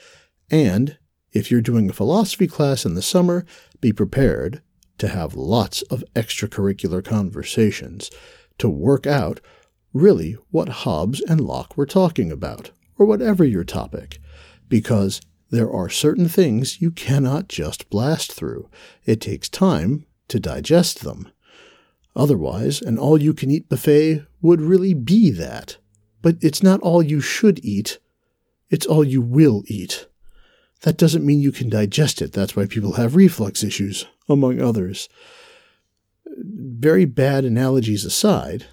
And 0.50 0.98
if 1.34 1.52
you're 1.52 1.60
doing 1.60 1.90
a 1.90 1.94
philosophy 1.94 2.48
class 2.48 2.86
in 2.86 2.94
the 2.94 3.02
summer, 3.02 3.46
be 3.82 3.92
prepared 3.92 4.62
to 5.02 5.08
have 5.08 5.34
lots 5.34 5.82
of 5.84 6.04
extracurricular 6.16 7.04
conversations 7.04 8.12
to 8.60 8.70
work 8.70 9.08
out 9.08 9.42
really 9.94 10.38
what 10.52 10.70
Hobbes 10.70 11.22
and 11.22 11.42
Locke 11.42 11.76
were 11.76 11.88
talking 11.88 12.32
about, 12.32 12.70
or 13.00 13.08
whatever 13.08 13.44
your 13.44 13.64
topic, 13.64 14.20
because 14.70 15.20
there 15.50 15.72
are 15.72 15.90
certain 15.90 16.30
things 16.30 16.82
you 16.82 16.92
cannot 16.92 17.50
just 17.50 17.90
blast 17.90 18.32
through. 18.32 18.70
It 19.04 19.20
takes 19.20 19.50
time 19.50 20.06
to 20.28 20.40
digest 20.40 21.04
them. 21.04 21.28
Otherwise, 22.16 22.80
an 22.80 23.00
all 23.00 23.20
you 23.20 23.34
can 23.34 23.50
eat 23.50 23.70
buffet 23.70 24.24
would 24.40 24.62
really 24.62 24.94
be 24.94 25.32
that. 25.32 25.78
But 26.22 26.36
it's 26.42 26.62
not 26.62 26.80
all 26.82 27.02
you 27.02 27.22
should 27.22 27.60
eat, 27.66 27.98
it's 28.70 28.86
all 28.86 29.04
you 29.04 29.22
will 29.22 29.64
eat. 29.66 30.06
That 30.84 30.98
doesn't 30.98 31.26
mean 31.26 31.40
you 31.40 31.52
can 31.52 31.70
digest 31.70 32.22
it. 32.22 32.34
That's 32.34 32.56
why 32.56 32.66
people 32.66 32.94
have 32.94 33.16
reflux 33.16 33.64
issues, 33.64 34.06
among 34.28 34.60
others. 34.60 35.10
Very 36.26 37.06
bad 37.06 37.46
analogies 37.46 38.06
aside, 38.06 38.66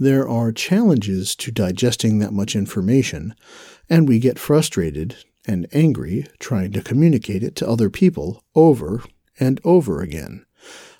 there 0.00 0.28
are 0.28 0.52
challenges 0.52 1.34
to 1.34 1.50
digesting 1.50 2.20
that 2.20 2.32
much 2.32 2.54
information, 2.54 3.34
and 3.90 4.06
we 4.06 4.20
get 4.20 4.38
frustrated 4.38 5.16
and 5.44 5.66
angry 5.72 6.24
trying 6.38 6.70
to 6.72 6.82
communicate 6.82 7.42
it 7.42 7.56
to 7.56 7.68
other 7.68 7.90
people 7.90 8.44
over 8.54 9.02
and 9.40 9.60
over 9.64 10.00
again. 10.00 10.46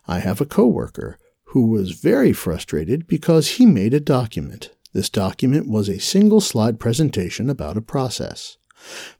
I 0.08 0.18
have 0.18 0.40
a 0.40 0.46
coworker 0.46 1.16
who 1.44 1.66
was 1.66 1.92
very 1.92 2.32
frustrated 2.32 3.06
because 3.06 3.52
he 3.52 3.66
made 3.66 3.94
a 3.94 4.00
document. 4.00 4.70
This 4.92 5.08
document 5.08 5.68
was 5.68 5.88
a 5.88 6.00
single 6.00 6.40
slide 6.40 6.80
presentation 6.80 7.48
about 7.48 7.76
a 7.76 7.82
process. 7.82 8.56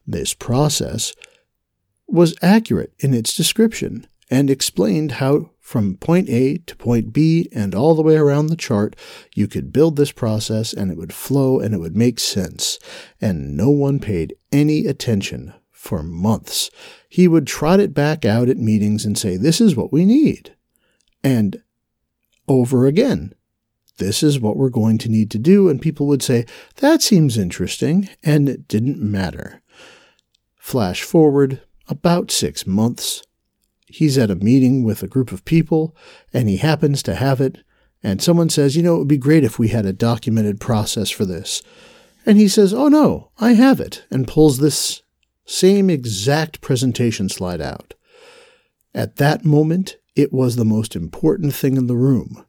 This 0.07 0.35
process 0.35 1.15
was 2.07 2.37
accurate 2.41 2.93
in 2.99 3.15
its 3.15 3.37
description 3.37 4.07
and 4.31 4.51
explained 4.51 5.13
how 5.13 5.51
from 5.61 5.97
point 5.97 6.29
A 6.31 6.59
to 6.59 6.77
point 6.77 7.13
B 7.13 7.49
and 7.53 7.75
all 7.75 7.95
the 7.95 8.03
way 8.03 8.17
around 8.17 8.47
the 8.47 8.57
chart, 8.57 8.97
you 9.35 9.47
could 9.47 9.73
build 9.73 9.97
this 9.97 10.13
process 10.13 10.73
and 10.73 10.91
it 10.91 10.97
would 10.97 11.13
flow 11.13 11.61
and 11.61 11.75
it 11.75 11.79
would 11.79 11.97
make 11.97 12.19
sense. 12.19 12.79
And 13.21 13.57
no 13.57 13.69
one 13.69 13.99
paid 13.99 14.35
any 14.51 14.87
attention 14.87 15.53
for 15.71 16.03
months. 16.03 16.71
He 17.09 17.29
would 17.29 17.47
trot 17.47 17.81
it 17.81 17.95
back 17.95 18.25
out 18.25 18.49
at 18.49 18.57
meetings 18.57 19.05
and 19.05 19.17
say, 19.17 19.37
This 19.37 19.61
is 19.61 19.77
what 19.77 19.93
we 19.93 20.05
need. 20.05 20.55
And 21.23 21.63
over 22.47 22.87
again, 22.87 23.35
this 23.99 24.23
is 24.23 24.41
what 24.41 24.57
we're 24.57 24.71
going 24.71 24.99
to 24.99 25.09
need 25.09 25.31
to 25.33 25.39
do. 25.39 25.69
And 25.69 25.81
people 25.81 26.07
would 26.07 26.23
say, 26.23 26.47
That 26.77 27.03
seems 27.03 27.37
interesting. 27.37 28.09
And 28.23 28.49
it 28.49 28.67
didn't 28.69 28.99
matter. 29.01 29.61
Flash 30.57 31.03
forward 31.03 31.63
about 31.89 32.31
six 32.31 32.67
months 32.67 33.23
he's 33.89 34.19
at 34.19 34.31
a 34.31 34.37
meeting 34.37 34.85
with 34.85 35.03
a 35.03 35.09
group 35.09 35.33
of 35.33 35.45
people 35.45 35.97
and 36.33 36.49
he 36.49 36.59
happens 36.59 37.03
to 37.03 37.15
have 37.15 37.41
it, 37.41 37.59
and 38.03 38.23
someone 38.23 38.49
says, 38.49 38.77
You 38.77 38.83
know, 38.83 38.97
it 38.97 38.99
would 38.99 39.09
be 39.09 39.19
great 39.19 39.45
if 39.45 39.59
we 39.59 39.69
had 39.69 39.87
a 39.87 39.93
documented 39.93 40.61
process 40.61 41.11
for 41.11 41.25
this. 41.25 41.63
And 42.25 42.39
he 42.39 42.49
says, 42.49 42.73
Oh 42.73 42.89
no, 42.89 43.31
I 43.39 43.53
have 43.53 43.81
it, 43.81 44.05
and 44.11 44.29
pulls 44.29 44.59
this 44.59 45.03
same 45.45 45.91
exact 45.91 46.61
presentation 46.61 47.29
slide 47.29 47.61
out. 47.61 47.95
At 48.95 49.17
that 49.17 49.45
moment, 49.45 49.97
it 50.15 50.33
was 50.33 50.57
the 50.57 50.65
most 50.65 50.95
important 50.95 51.55
thing 51.55 51.77
in 51.77 51.87
the 51.87 51.97
room. 51.97 52.45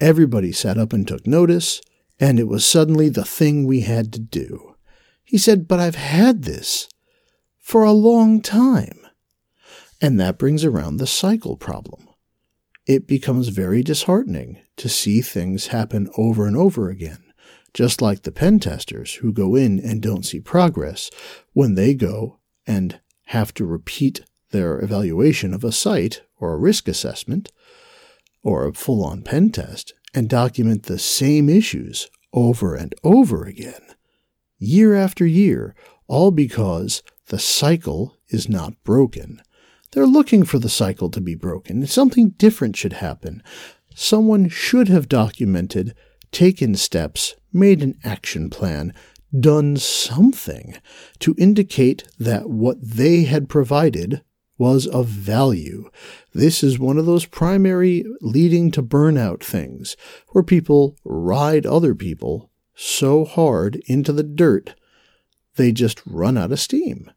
Everybody 0.00 0.50
sat 0.50 0.78
up 0.78 0.94
and 0.94 1.06
took 1.06 1.26
notice, 1.26 1.82
and 2.18 2.40
it 2.40 2.48
was 2.48 2.64
suddenly 2.64 3.10
the 3.10 3.24
thing 3.24 3.66
we 3.66 3.82
had 3.82 4.12
to 4.14 4.20
do. 4.20 4.76
He 5.24 5.36
said, 5.36 5.68
But 5.68 5.78
I've 5.78 5.94
had 5.94 6.42
this 6.42 6.88
for 7.58 7.84
a 7.84 7.92
long 7.92 8.40
time. 8.40 8.98
And 10.00 10.18
that 10.18 10.38
brings 10.38 10.64
around 10.64 10.96
the 10.96 11.06
cycle 11.06 11.56
problem. 11.56 12.08
It 12.86 13.06
becomes 13.06 13.48
very 13.48 13.82
disheartening 13.82 14.58
to 14.78 14.88
see 14.88 15.20
things 15.20 15.68
happen 15.68 16.08
over 16.16 16.46
and 16.46 16.56
over 16.56 16.88
again, 16.88 17.22
just 17.74 18.00
like 18.00 18.22
the 18.22 18.32
pen 18.32 18.58
testers 18.58 19.16
who 19.16 19.32
go 19.32 19.54
in 19.54 19.78
and 19.78 20.00
don't 20.00 20.24
see 20.24 20.40
progress 20.40 21.10
when 21.52 21.74
they 21.74 21.92
go 21.92 22.38
and 22.66 23.00
have 23.26 23.52
to 23.54 23.66
repeat 23.66 24.22
their 24.50 24.80
evaluation 24.80 25.52
of 25.52 25.62
a 25.62 25.70
site 25.70 26.22
or 26.38 26.54
a 26.54 26.58
risk 26.58 26.88
assessment 26.88 27.52
or 28.42 28.66
a 28.66 28.74
full 28.74 29.04
on 29.04 29.22
pen 29.22 29.50
test 29.50 29.94
and 30.14 30.28
document 30.28 30.84
the 30.84 30.98
same 30.98 31.48
issues 31.48 32.08
over 32.32 32.74
and 32.74 32.94
over 33.04 33.44
again, 33.44 33.82
year 34.58 34.94
after 34.94 35.26
year, 35.26 35.74
all 36.08 36.30
because 36.30 37.02
the 37.26 37.38
cycle 37.38 38.16
is 38.28 38.48
not 38.48 38.74
broken 38.84 39.40
They're 39.92 40.06
looking 40.06 40.44
for 40.44 40.58
the 40.58 40.68
cycle 40.68 41.10
to 41.10 41.20
be 41.20 41.34
broken. 41.34 41.86
Something 41.86 42.30
different 42.30 42.76
should 42.76 42.94
happen. 42.94 43.42
Someone 43.94 44.48
should 44.48 44.88
have 44.88 45.08
documented, 45.08 45.94
taken 46.30 46.76
steps, 46.76 47.34
made 47.52 47.82
an 47.82 47.98
action 48.04 48.50
plan, 48.50 48.94
done 49.38 49.76
something 49.76 50.76
to 51.20 51.34
indicate 51.38 52.04
that 52.18 52.48
what 52.48 52.78
they 52.80 53.24
had 53.24 53.48
provided 53.48 54.22
was 54.60 54.86
of 54.86 55.06
value. 55.06 55.90
This 56.34 56.62
is 56.62 56.78
one 56.78 56.98
of 56.98 57.06
those 57.06 57.24
primary 57.24 58.04
leading 58.20 58.70
to 58.72 58.82
burnout 58.82 59.42
things 59.42 59.96
where 60.28 60.44
people 60.44 60.98
ride 61.02 61.64
other 61.64 61.94
people 61.94 62.50
so 62.74 63.24
hard 63.24 63.76
into 63.86 64.12
the 64.12 64.22
dirt 64.22 64.74
they 65.56 65.72
just 65.72 66.02
run 66.04 66.36
out 66.36 66.52
of 66.52 66.60
steam. 66.60 67.10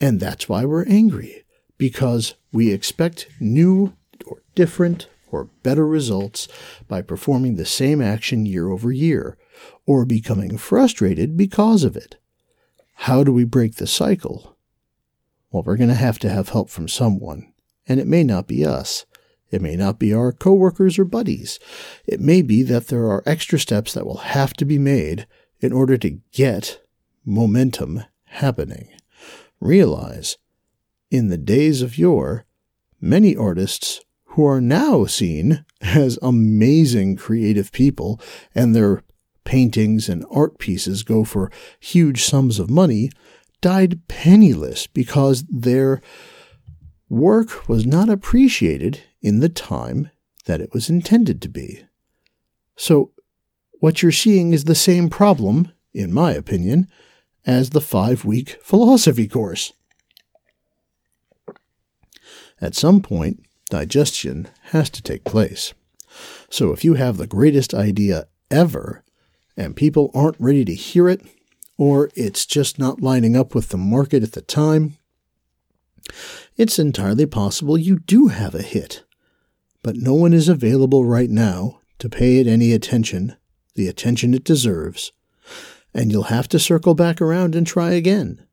And 0.00 0.18
that's 0.18 0.48
why 0.48 0.64
we're 0.64 0.84
angry, 0.86 1.44
because 1.78 2.34
we 2.52 2.72
expect 2.72 3.28
new 3.40 3.94
or 4.26 4.42
different 4.56 5.08
or 5.30 5.44
better 5.62 5.86
results 5.86 6.48
by 6.88 7.00
performing 7.00 7.54
the 7.54 7.64
same 7.64 8.02
action 8.02 8.44
year 8.44 8.70
over 8.70 8.90
year, 8.90 9.38
or 9.86 10.04
becoming 10.04 10.58
frustrated 10.58 11.36
because 11.36 11.84
of 11.84 11.96
it. 11.96 12.16
How 12.94 13.22
do 13.22 13.32
we 13.32 13.44
break 13.44 13.76
the 13.76 13.86
cycle? 13.86 14.55
Well, 15.50 15.62
we're 15.64 15.76
going 15.76 15.88
to 15.88 15.94
have 15.94 16.18
to 16.20 16.28
have 16.28 16.50
help 16.50 16.70
from 16.70 16.88
someone, 16.88 17.52
and 17.86 18.00
it 18.00 18.06
may 18.06 18.24
not 18.24 18.46
be 18.46 18.64
us. 18.64 19.06
It 19.50 19.62
may 19.62 19.76
not 19.76 19.98
be 19.98 20.12
our 20.12 20.32
coworkers 20.32 20.98
or 20.98 21.04
buddies. 21.04 21.58
It 22.06 22.20
may 22.20 22.42
be 22.42 22.62
that 22.64 22.88
there 22.88 23.08
are 23.08 23.22
extra 23.26 23.58
steps 23.58 23.94
that 23.94 24.06
will 24.06 24.18
have 24.18 24.54
to 24.54 24.64
be 24.64 24.78
made 24.78 25.26
in 25.60 25.72
order 25.72 25.96
to 25.98 26.18
get 26.32 26.82
momentum 27.24 28.02
happening. 28.24 28.88
Realize, 29.60 30.36
in 31.10 31.28
the 31.28 31.38
days 31.38 31.80
of 31.80 31.96
yore, 31.96 32.44
many 33.00 33.36
artists 33.36 34.00
who 34.30 34.44
are 34.44 34.60
now 34.60 35.06
seen 35.06 35.64
as 35.80 36.18
amazing 36.20 37.16
creative 37.16 37.72
people 37.72 38.20
and 38.54 38.74
their 38.74 39.02
paintings 39.44 40.08
and 40.08 40.24
art 40.30 40.58
pieces 40.58 41.02
go 41.02 41.24
for 41.24 41.50
huge 41.78 42.24
sums 42.24 42.58
of 42.58 42.68
money, 42.68 43.10
died 43.60 44.06
penniless 44.08 44.86
because 44.86 45.44
their 45.48 46.00
work 47.08 47.68
was 47.68 47.86
not 47.86 48.08
appreciated 48.08 49.02
in 49.20 49.40
the 49.40 49.48
time 49.48 50.10
that 50.46 50.60
it 50.60 50.72
was 50.72 50.88
intended 50.88 51.42
to 51.42 51.48
be. 51.48 51.84
So, 52.76 53.12
what 53.80 54.02
you're 54.02 54.12
seeing 54.12 54.52
is 54.52 54.64
the 54.64 54.74
same 54.74 55.10
problem, 55.10 55.70
in 55.92 56.12
my 56.12 56.32
opinion, 56.32 56.88
as 57.44 57.70
the 57.70 57.80
five 57.80 58.24
week 58.24 58.58
philosophy 58.62 59.28
course. 59.28 59.72
At 62.60 62.74
some 62.74 63.02
point, 63.02 63.44
digestion 63.70 64.48
has 64.70 64.88
to 64.90 65.02
take 65.02 65.24
place. 65.24 65.74
So 66.48 66.72
if 66.72 66.84
you 66.84 66.94
have 66.94 67.16
the 67.16 67.26
greatest 67.26 67.74
idea 67.74 68.28
ever 68.50 69.04
and 69.56 69.76
people 69.76 70.10
aren't 70.14 70.40
ready 70.40 70.64
to 70.64 70.74
hear 70.74 71.08
it, 71.08 71.22
or 71.78 72.10
it's 72.14 72.46
just 72.46 72.78
not 72.78 73.02
lining 73.02 73.36
up 73.36 73.54
with 73.54 73.68
the 73.68 73.76
market 73.76 74.22
at 74.22 74.32
the 74.32 74.40
time, 74.40 74.96
it's 76.56 76.78
entirely 76.78 77.26
possible 77.26 77.76
you 77.76 77.98
do 77.98 78.28
have 78.28 78.54
a 78.54 78.62
hit. 78.62 79.02
But 79.82 79.96
no 79.96 80.14
one 80.14 80.32
is 80.32 80.48
available 80.48 81.04
right 81.04 81.30
now 81.30 81.80
to 81.98 82.08
pay 82.08 82.38
it 82.38 82.46
any 82.46 82.72
attention, 82.72 83.36
the 83.74 83.88
attention 83.88 84.34
it 84.34 84.44
deserves, 84.44 85.12
and 85.94 86.10
you'll 86.10 86.24
have 86.24 86.48
to 86.48 86.58
circle 86.58 86.94
back 86.94 87.20
around 87.20 87.54
and 87.54 87.66
try 87.66 87.92
again. 87.92 88.46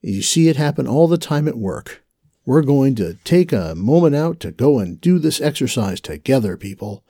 You 0.00 0.22
see 0.22 0.48
it 0.48 0.56
happen 0.56 0.86
all 0.88 1.06
the 1.06 1.18
time 1.18 1.46
at 1.46 1.56
work. 1.56 2.02
We're 2.44 2.62
going 2.62 2.96
to 2.96 3.14
take 3.24 3.52
a 3.52 3.74
moment 3.76 4.16
out 4.16 4.40
to 4.40 4.50
go 4.50 4.80
and 4.80 5.00
do 5.00 5.20
this 5.20 5.40
exercise 5.40 6.00
together, 6.00 6.56
people. 6.56 7.04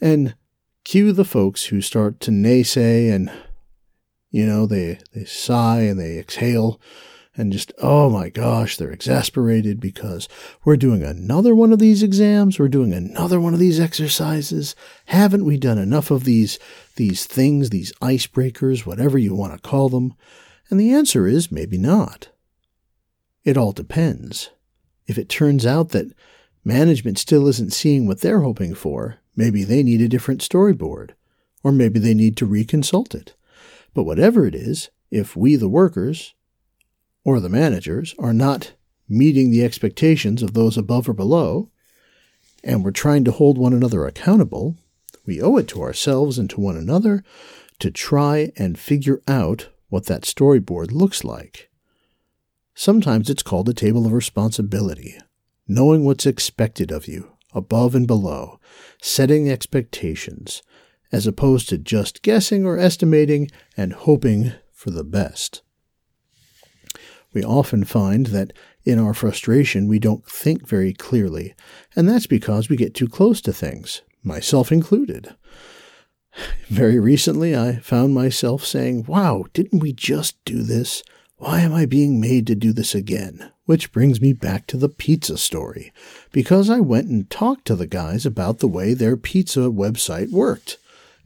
And 0.00 0.36
cue 0.84 1.12
the 1.12 1.24
folks 1.24 1.64
who 1.64 1.80
start 1.80 2.20
to 2.20 2.30
naysay 2.30 3.12
and, 3.12 3.30
you 4.30 4.46
know, 4.46 4.66
they, 4.66 4.98
they 5.14 5.24
sigh 5.24 5.80
and 5.80 5.98
they 5.98 6.18
exhale 6.18 6.80
and 7.38 7.52
just, 7.52 7.72
oh 7.80 8.10
my 8.10 8.28
gosh, 8.28 8.76
they're 8.76 8.90
exasperated 8.90 9.78
because 9.78 10.28
we're 10.64 10.76
doing 10.76 11.04
another 11.04 11.54
one 11.54 11.72
of 11.72 11.78
these 11.78 12.02
exams. 12.02 12.58
We're 12.58 12.68
doing 12.68 12.92
another 12.92 13.40
one 13.40 13.54
of 13.54 13.60
these 13.60 13.78
exercises. 13.78 14.74
Haven't 15.06 15.44
we 15.44 15.56
done 15.56 15.78
enough 15.78 16.10
of 16.10 16.24
these, 16.24 16.58
these 16.96 17.26
things, 17.26 17.70
these 17.70 17.92
icebreakers, 18.02 18.84
whatever 18.84 19.16
you 19.18 19.36
want 19.36 19.52
to 19.52 19.68
call 19.68 19.88
them? 19.88 20.14
And 20.68 20.80
the 20.80 20.92
answer 20.92 21.28
is 21.28 21.52
maybe 21.52 21.78
not. 21.78 22.28
It 23.44 23.56
all 23.56 23.72
depends. 23.72 24.50
If 25.06 25.16
it 25.16 25.28
turns 25.28 25.64
out 25.64 25.90
that 25.90 26.12
management 26.64 27.18
still 27.18 27.46
isn't 27.46 27.72
seeing 27.72 28.06
what 28.06 28.20
they're 28.20 28.40
hoping 28.40 28.74
for, 28.74 29.20
maybe 29.36 29.62
they 29.62 29.84
need 29.84 30.00
a 30.00 30.08
different 30.08 30.40
storyboard, 30.40 31.12
or 31.62 31.70
maybe 31.70 32.00
they 32.00 32.14
need 32.14 32.36
to 32.38 32.48
reconsult 32.48 33.14
it. 33.14 33.34
But 33.98 34.04
whatever 34.04 34.46
it 34.46 34.54
is, 34.54 34.90
if 35.10 35.34
we, 35.34 35.56
the 35.56 35.68
workers, 35.68 36.34
or 37.24 37.40
the 37.40 37.48
managers 37.48 38.14
are 38.16 38.32
not 38.32 38.74
meeting 39.08 39.50
the 39.50 39.64
expectations 39.64 40.40
of 40.40 40.54
those 40.54 40.78
above 40.78 41.08
or 41.08 41.14
below, 41.14 41.72
and 42.62 42.84
we're 42.84 42.92
trying 42.92 43.24
to 43.24 43.32
hold 43.32 43.58
one 43.58 43.72
another 43.72 44.06
accountable, 44.06 44.76
we 45.26 45.42
owe 45.42 45.56
it 45.56 45.66
to 45.66 45.82
ourselves 45.82 46.38
and 46.38 46.48
to 46.50 46.60
one 46.60 46.76
another 46.76 47.24
to 47.80 47.90
try 47.90 48.52
and 48.56 48.78
figure 48.78 49.20
out 49.26 49.68
what 49.88 50.06
that 50.06 50.22
storyboard 50.22 50.92
looks 50.92 51.24
like. 51.24 51.68
Sometimes 52.76 53.28
it's 53.28 53.42
called 53.42 53.68
a 53.68 53.74
table 53.74 54.06
of 54.06 54.12
responsibility, 54.12 55.18
knowing 55.66 56.04
what's 56.04 56.24
expected 56.24 56.92
of 56.92 57.08
you, 57.08 57.32
above 57.52 57.96
and 57.96 58.06
below, 58.06 58.60
setting 59.02 59.50
expectations, 59.50 60.62
as 61.10 61.26
opposed 61.26 61.68
to 61.68 61.78
just 61.78 62.22
guessing 62.22 62.66
or 62.66 62.78
estimating 62.78 63.50
and 63.76 63.92
hoping 63.92 64.52
for 64.72 64.90
the 64.90 65.04
best. 65.04 65.62
We 67.32 67.44
often 67.44 67.84
find 67.84 68.26
that 68.26 68.52
in 68.84 68.98
our 68.98 69.14
frustration 69.14 69.86
we 69.86 69.98
don't 69.98 70.26
think 70.26 70.66
very 70.66 70.92
clearly, 70.92 71.54
and 71.94 72.08
that's 72.08 72.26
because 72.26 72.68
we 72.68 72.76
get 72.76 72.94
too 72.94 73.08
close 73.08 73.40
to 73.42 73.52
things, 73.52 74.02
myself 74.22 74.72
included. 74.72 75.34
Very 76.68 76.98
recently, 76.98 77.56
I 77.56 77.76
found 77.76 78.14
myself 78.14 78.64
saying, 78.64 79.04
Wow, 79.06 79.44
didn't 79.52 79.80
we 79.80 79.92
just 79.92 80.42
do 80.44 80.62
this? 80.62 81.02
Why 81.36 81.60
am 81.60 81.72
I 81.72 81.86
being 81.86 82.20
made 82.20 82.46
to 82.48 82.54
do 82.54 82.72
this 82.72 82.94
again? 82.94 83.52
Which 83.64 83.92
brings 83.92 84.20
me 84.20 84.32
back 84.32 84.66
to 84.68 84.76
the 84.76 84.88
pizza 84.88 85.38
story, 85.38 85.92
because 86.32 86.68
I 86.70 86.80
went 86.80 87.08
and 87.08 87.28
talked 87.30 87.66
to 87.66 87.76
the 87.76 87.86
guys 87.86 88.26
about 88.26 88.58
the 88.58 88.68
way 88.68 88.94
their 88.94 89.16
pizza 89.16 89.60
website 89.60 90.30
worked. 90.30 90.78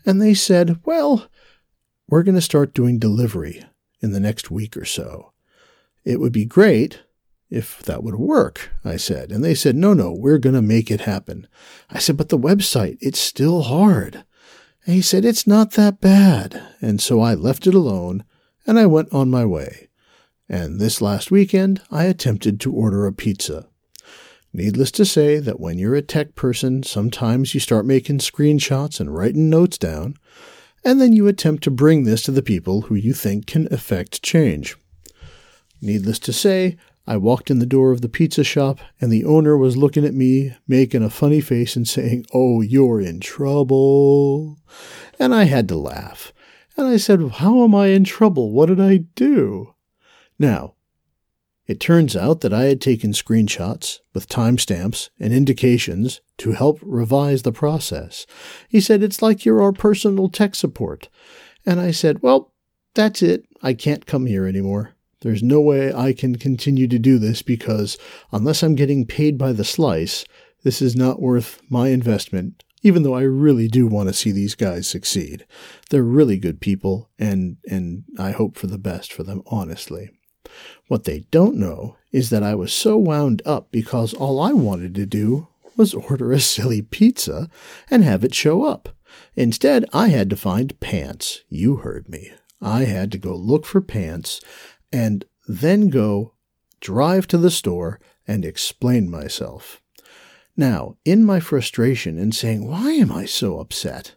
And 0.04 0.20
they 0.20 0.34
said, 0.34 0.80
Well, 0.84 1.28
we're 2.08 2.22
going 2.22 2.34
to 2.34 2.40
start 2.40 2.74
doing 2.74 2.98
delivery 2.98 3.64
in 4.00 4.12
the 4.12 4.20
next 4.20 4.50
week 4.50 4.76
or 4.76 4.84
so. 4.84 5.32
It 6.04 6.20
would 6.20 6.32
be 6.32 6.44
great 6.44 7.00
if 7.48 7.82
that 7.82 8.02
would 8.02 8.16
work, 8.16 8.70
I 8.84 8.96
said. 8.96 9.30
And 9.30 9.44
they 9.44 9.54
said, 9.54 9.76
no, 9.76 9.92
no, 9.92 10.10
we're 10.10 10.38
going 10.38 10.54
to 10.54 10.62
make 10.62 10.90
it 10.90 11.02
happen. 11.02 11.46
I 11.90 11.98
said, 11.98 12.16
but 12.16 12.30
the 12.30 12.38
website, 12.38 12.96
it's 13.00 13.20
still 13.20 13.62
hard. 13.62 14.24
And 14.86 14.94
he 14.94 15.02
said, 15.02 15.24
it's 15.24 15.46
not 15.46 15.72
that 15.72 16.00
bad. 16.00 16.62
And 16.80 17.00
so 17.00 17.20
I 17.20 17.34
left 17.34 17.66
it 17.66 17.74
alone 17.74 18.24
and 18.66 18.78
I 18.78 18.86
went 18.86 19.12
on 19.12 19.30
my 19.30 19.44
way. 19.44 19.88
And 20.48 20.80
this 20.80 21.00
last 21.00 21.30
weekend, 21.30 21.82
I 21.90 22.04
attempted 22.04 22.58
to 22.60 22.72
order 22.72 23.06
a 23.06 23.12
pizza. 23.12 23.68
Needless 24.54 24.90
to 24.92 25.04
say 25.04 25.38
that 25.38 25.60
when 25.60 25.78
you're 25.78 25.94
a 25.94 26.02
tech 26.02 26.34
person, 26.34 26.82
sometimes 26.82 27.54
you 27.54 27.60
start 27.60 27.86
making 27.86 28.18
screenshots 28.18 29.00
and 29.00 29.14
writing 29.14 29.48
notes 29.48 29.78
down, 29.78 30.16
and 30.84 31.00
then 31.00 31.12
you 31.12 31.26
attempt 31.26 31.62
to 31.64 31.70
bring 31.70 32.04
this 32.04 32.22
to 32.24 32.30
the 32.30 32.42
people 32.42 32.82
who 32.82 32.94
you 32.94 33.14
think 33.14 33.46
can 33.46 33.72
effect 33.72 34.22
change. 34.22 34.76
Needless 35.80 36.18
to 36.20 36.32
say, 36.32 36.76
I 37.06 37.16
walked 37.16 37.50
in 37.50 37.58
the 37.58 37.66
door 37.66 37.90
of 37.92 38.00
the 38.00 38.08
pizza 38.08 38.44
shop, 38.44 38.78
and 39.00 39.10
the 39.10 39.24
owner 39.24 39.56
was 39.56 39.76
looking 39.76 40.04
at 40.04 40.14
me, 40.14 40.54
making 40.68 41.02
a 41.02 41.10
funny 41.10 41.40
face 41.40 41.74
and 41.74 41.88
saying, 41.88 42.26
Oh, 42.32 42.60
you're 42.60 43.00
in 43.00 43.20
trouble. 43.20 44.58
And 45.18 45.34
I 45.34 45.44
had 45.44 45.66
to 45.68 45.76
laugh. 45.76 46.32
And 46.76 46.86
I 46.86 46.98
said, 46.98 47.20
How 47.36 47.64
am 47.64 47.74
I 47.74 47.88
in 47.88 48.04
trouble? 48.04 48.52
What 48.52 48.66
did 48.66 48.80
I 48.80 48.98
do? 49.16 49.74
Now, 50.38 50.74
it 51.72 51.80
turns 51.80 52.14
out 52.14 52.42
that 52.42 52.52
I 52.52 52.64
had 52.64 52.82
taken 52.82 53.12
screenshots 53.12 54.00
with 54.12 54.28
timestamps 54.28 55.08
and 55.18 55.32
indications 55.32 56.20
to 56.36 56.52
help 56.52 56.78
revise 56.82 57.44
the 57.44 57.50
process. 57.50 58.26
He 58.68 58.78
said, 58.78 59.02
It's 59.02 59.22
like 59.22 59.46
you're 59.46 59.62
our 59.62 59.72
personal 59.72 60.28
tech 60.28 60.54
support. 60.54 61.08
And 61.64 61.80
I 61.80 61.90
said, 61.90 62.20
Well, 62.20 62.52
that's 62.92 63.22
it. 63.22 63.46
I 63.62 63.72
can't 63.72 64.04
come 64.04 64.26
here 64.26 64.46
anymore. 64.46 64.92
There's 65.22 65.42
no 65.42 65.62
way 65.62 65.94
I 65.94 66.12
can 66.12 66.36
continue 66.36 66.86
to 66.88 66.98
do 66.98 67.18
this 67.18 67.40
because 67.40 67.96
unless 68.32 68.62
I'm 68.62 68.74
getting 68.74 69.06
paid 69.06 69.38
by 69.38 69.54
the 69.54 69.64
slice, 69.64 70.26
this 70.64 70.82
is 70.82 70.94
not 70.94 71.22
worth 71.22 71.62
my 71.70 71.88
investment, 71.88 72.64
even 72.82 73.02
though 73.02 73.14
I 73.14 73.22
really 73.22 73.66
do 73.66 73.86
want 73.86 74.10
to 74.10 74.12
see 74.12 74.30
these 74.30 74.54
guys 74.54 74.86
succeed. 74.86 75.46
They're 75.88 76.02
really 76.02 76.36
good 76.36 76.60
people, 76.60 77.08
and, 77.18 77.56
and 77.66 78.04
I 78.18 78.32
hope 78.32 78.58
for 78.58 78.66
the 78.66 78.76
best 78.76 79.10
for 79.10 79.22
them, 79.22 79.42
honestly. 79.46 80.10
What 80.88 81.04
they 81.04 81.20
don't 81.30 81.56
know 81.56 81.96
is 82.10 82.30
that 82.30 82.42
I 82.42 82.54
was 82.54 82.72
so 82.72 82.96
wound 82.96 83.42
up 83.44 83.70
because 83.70 84.14
all 84.14 84.40
I 84.40 84.52
wanted 84.52 84.94
to 84.96 85.06
do 85.06 85.48
was 85.76 85.94
order 85.94 86.32
a 86.32 86.40
silly 86.40 86.82
pizza 86.82 87.48
and 87.90 88.04
have 88.04 88.24
it 88.24 88.34
show 88.34 88.64
up. 88.64 88.90
Instead, 89.34 89.84
I 89.92 90.08
had 90.08 90.30
to 90.30 90.36
find 90.36 90.78
pants. 90.80 91.42
You 91.48 91.76
heard 91.76 92.08
me. 92.08 92.32
I 92.60 92.84
had 92.84 93.10
to 93.12 93.18
go 93.18 93.34
look 93.34 93.66
for 93.66 93.80
pants 93.80 94.40
and 94.92 95.24
then 95.48 95.88
go 95.88 96.34
drive 96.80 97.26
to 97.28 97.38
the 97.38 97.50
store 97.50 98.00
and 98.26 98.44
explain 98.44 99.10
myself. 99.10 99.80
Now, 100.56 100.96
in 101.04 101.24
my 101.24 101.40
frustration 101.40 102.18
and 102.18 102.34
saying, 102.34 102.66
Why 102.68 102.92
am 102.92 103.10
I 103.10 103.24
so 103.24 103.58
upset? 103.58 104.14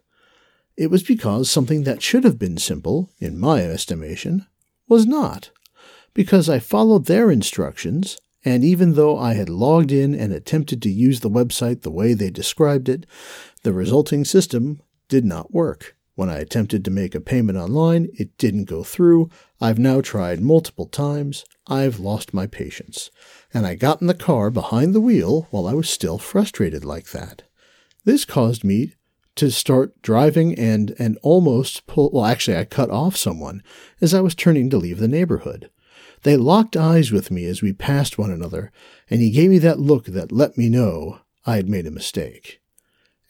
It 0.76 0.90
was 0.90 1.02
because 1.02 1.50
something 1.50 1.84
that 1.84 2.02
should 2.02 2.24
have 2.24 2.38
been 2.38 2.58
simple, 2.58 3.10
in 3.18 3.38
my 3.38 3.62
estimation, 3.62 4.46
was 4.86 5.06
not. 5.06 5.50
Because 6.16 6.48
I 6.48 6.60
followed 6.60 7.04
their 7.04 7.30
instructions, 7.30 8.16
and 8.42 8.64
even 8.64 8.94
though 8.94 9.18
I 9.18 9.34
had 9.34 9.50
logged 9.50 9.92
in 9.92 10.14
and 10.14 10.32
attempted 10.32 10.80
to 10.80 10.90
use 10.90 11.20
the 11.20 11.28
website 11.28 11.82
the 11.82 11.90
way 11.90 12.14
they 12.14 12.30
described 12.30 12.88
it, 12.88 13.04
the 13.64 13.74
resulting 13.74 14.24
system 14.24 14.80
did 15.10 15.26
not 15.26 15.52
work. 15.52 15.94
When 16.14 16.30
I 16.30 16.38
attempted 16.38 16.86
to 16.86 16.90
make 16.90 17.14
a 17.14 17.20
payment 17.20 17.58
online, 17.58 18.08
it 18.14 18.38
didn't 18.38 18.64
go 18.64 18.82
through. 18.82 19.28
I've 19.60 19.78
now 19.78 20.00
tried 20.00 20.40
multiple 20.40 20.86
times. 20.86 21.44
I've 21.66 22.00
lost 22.00 22.32
my 22.32 22.46
patience. 22.46 23.10
And 23.52 23.66
I 23.66 23.74
got 23.74 24.00
in 24.00 24.06
the 24.06 24.14
car 24.14 24.50
behind 24.50 24.94
the 24.94 25.02
wheel 25.02 25.48
while 25.50 25.66
I 25.66 25.74
was 25.74 25.90
still 25.90 26.16
frustrated 26.16 26.82
like 26.82 27.10
that. 27.10 27.42
This 28.06 28.24
caused 28.24 28.64
me 28.64 28.94
to 29.34 29.50
start 29.50 30.00
driving 30.00 30.58
and, 30.58 30.94
and 30.98 31.18
almost 31.22 31.86
pull, 31.86 32.08
well, 32.10 32.24
actually, 32.24 32.56
I 32.56 32.64
cut 32.64 32.88
off 32.88 33.18
someone 33.18 33.62
as 34.00 34.14
I 34.14 34.22
was 34.22 34.34
turning 34.34 34.70
to 34.70 34.78
leave 34.78 34.98
the 34.98 35.08
neighborhood. 35.08 35.68
They 36.26 36.36
locked 36.36 36.76
eyes 36.76 37.12
with 37.12 37.30
me 37.30 37.44
as 37.44 37.62
we 37.62 37.72
passed 37.72 38.18
one 38.18 38.32
another, 38.32 38.72
and 39.08 39.20
he 39.20 39.30
gave 39.30 39.48
me 39.48 39.58
that 39.58 39.78
look 39.78 40.06
that 40.06 40.32
let 40.32 40.58
me 40.58 40.68
know 40.68 41.20
I 41.46 41.54
had 41.54 41.68
made 41.68 41.86
a 41.86 41.92
mistake. 41.92 42.60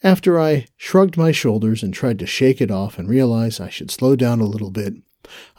After 0.01 0.39
I 0.39 0.65
shrugged 0.77 1.15
my 1.15 1.31
shoulders 1.31 1.83
and 1.83 1.93
tried 1.93 2.17
to 2.17 2.25
shake 2.25 2.59
it 2.59 2.71
off 2.71 2.97
and 2.97 3.07
realize 3.07 3.59
I 3.59 3.69
should 3.69 3.91
slow 3.91 4.15
down 4.15 4.39
a 4.39 4.47
little 4.47 4.71
bit, 4.71 4.95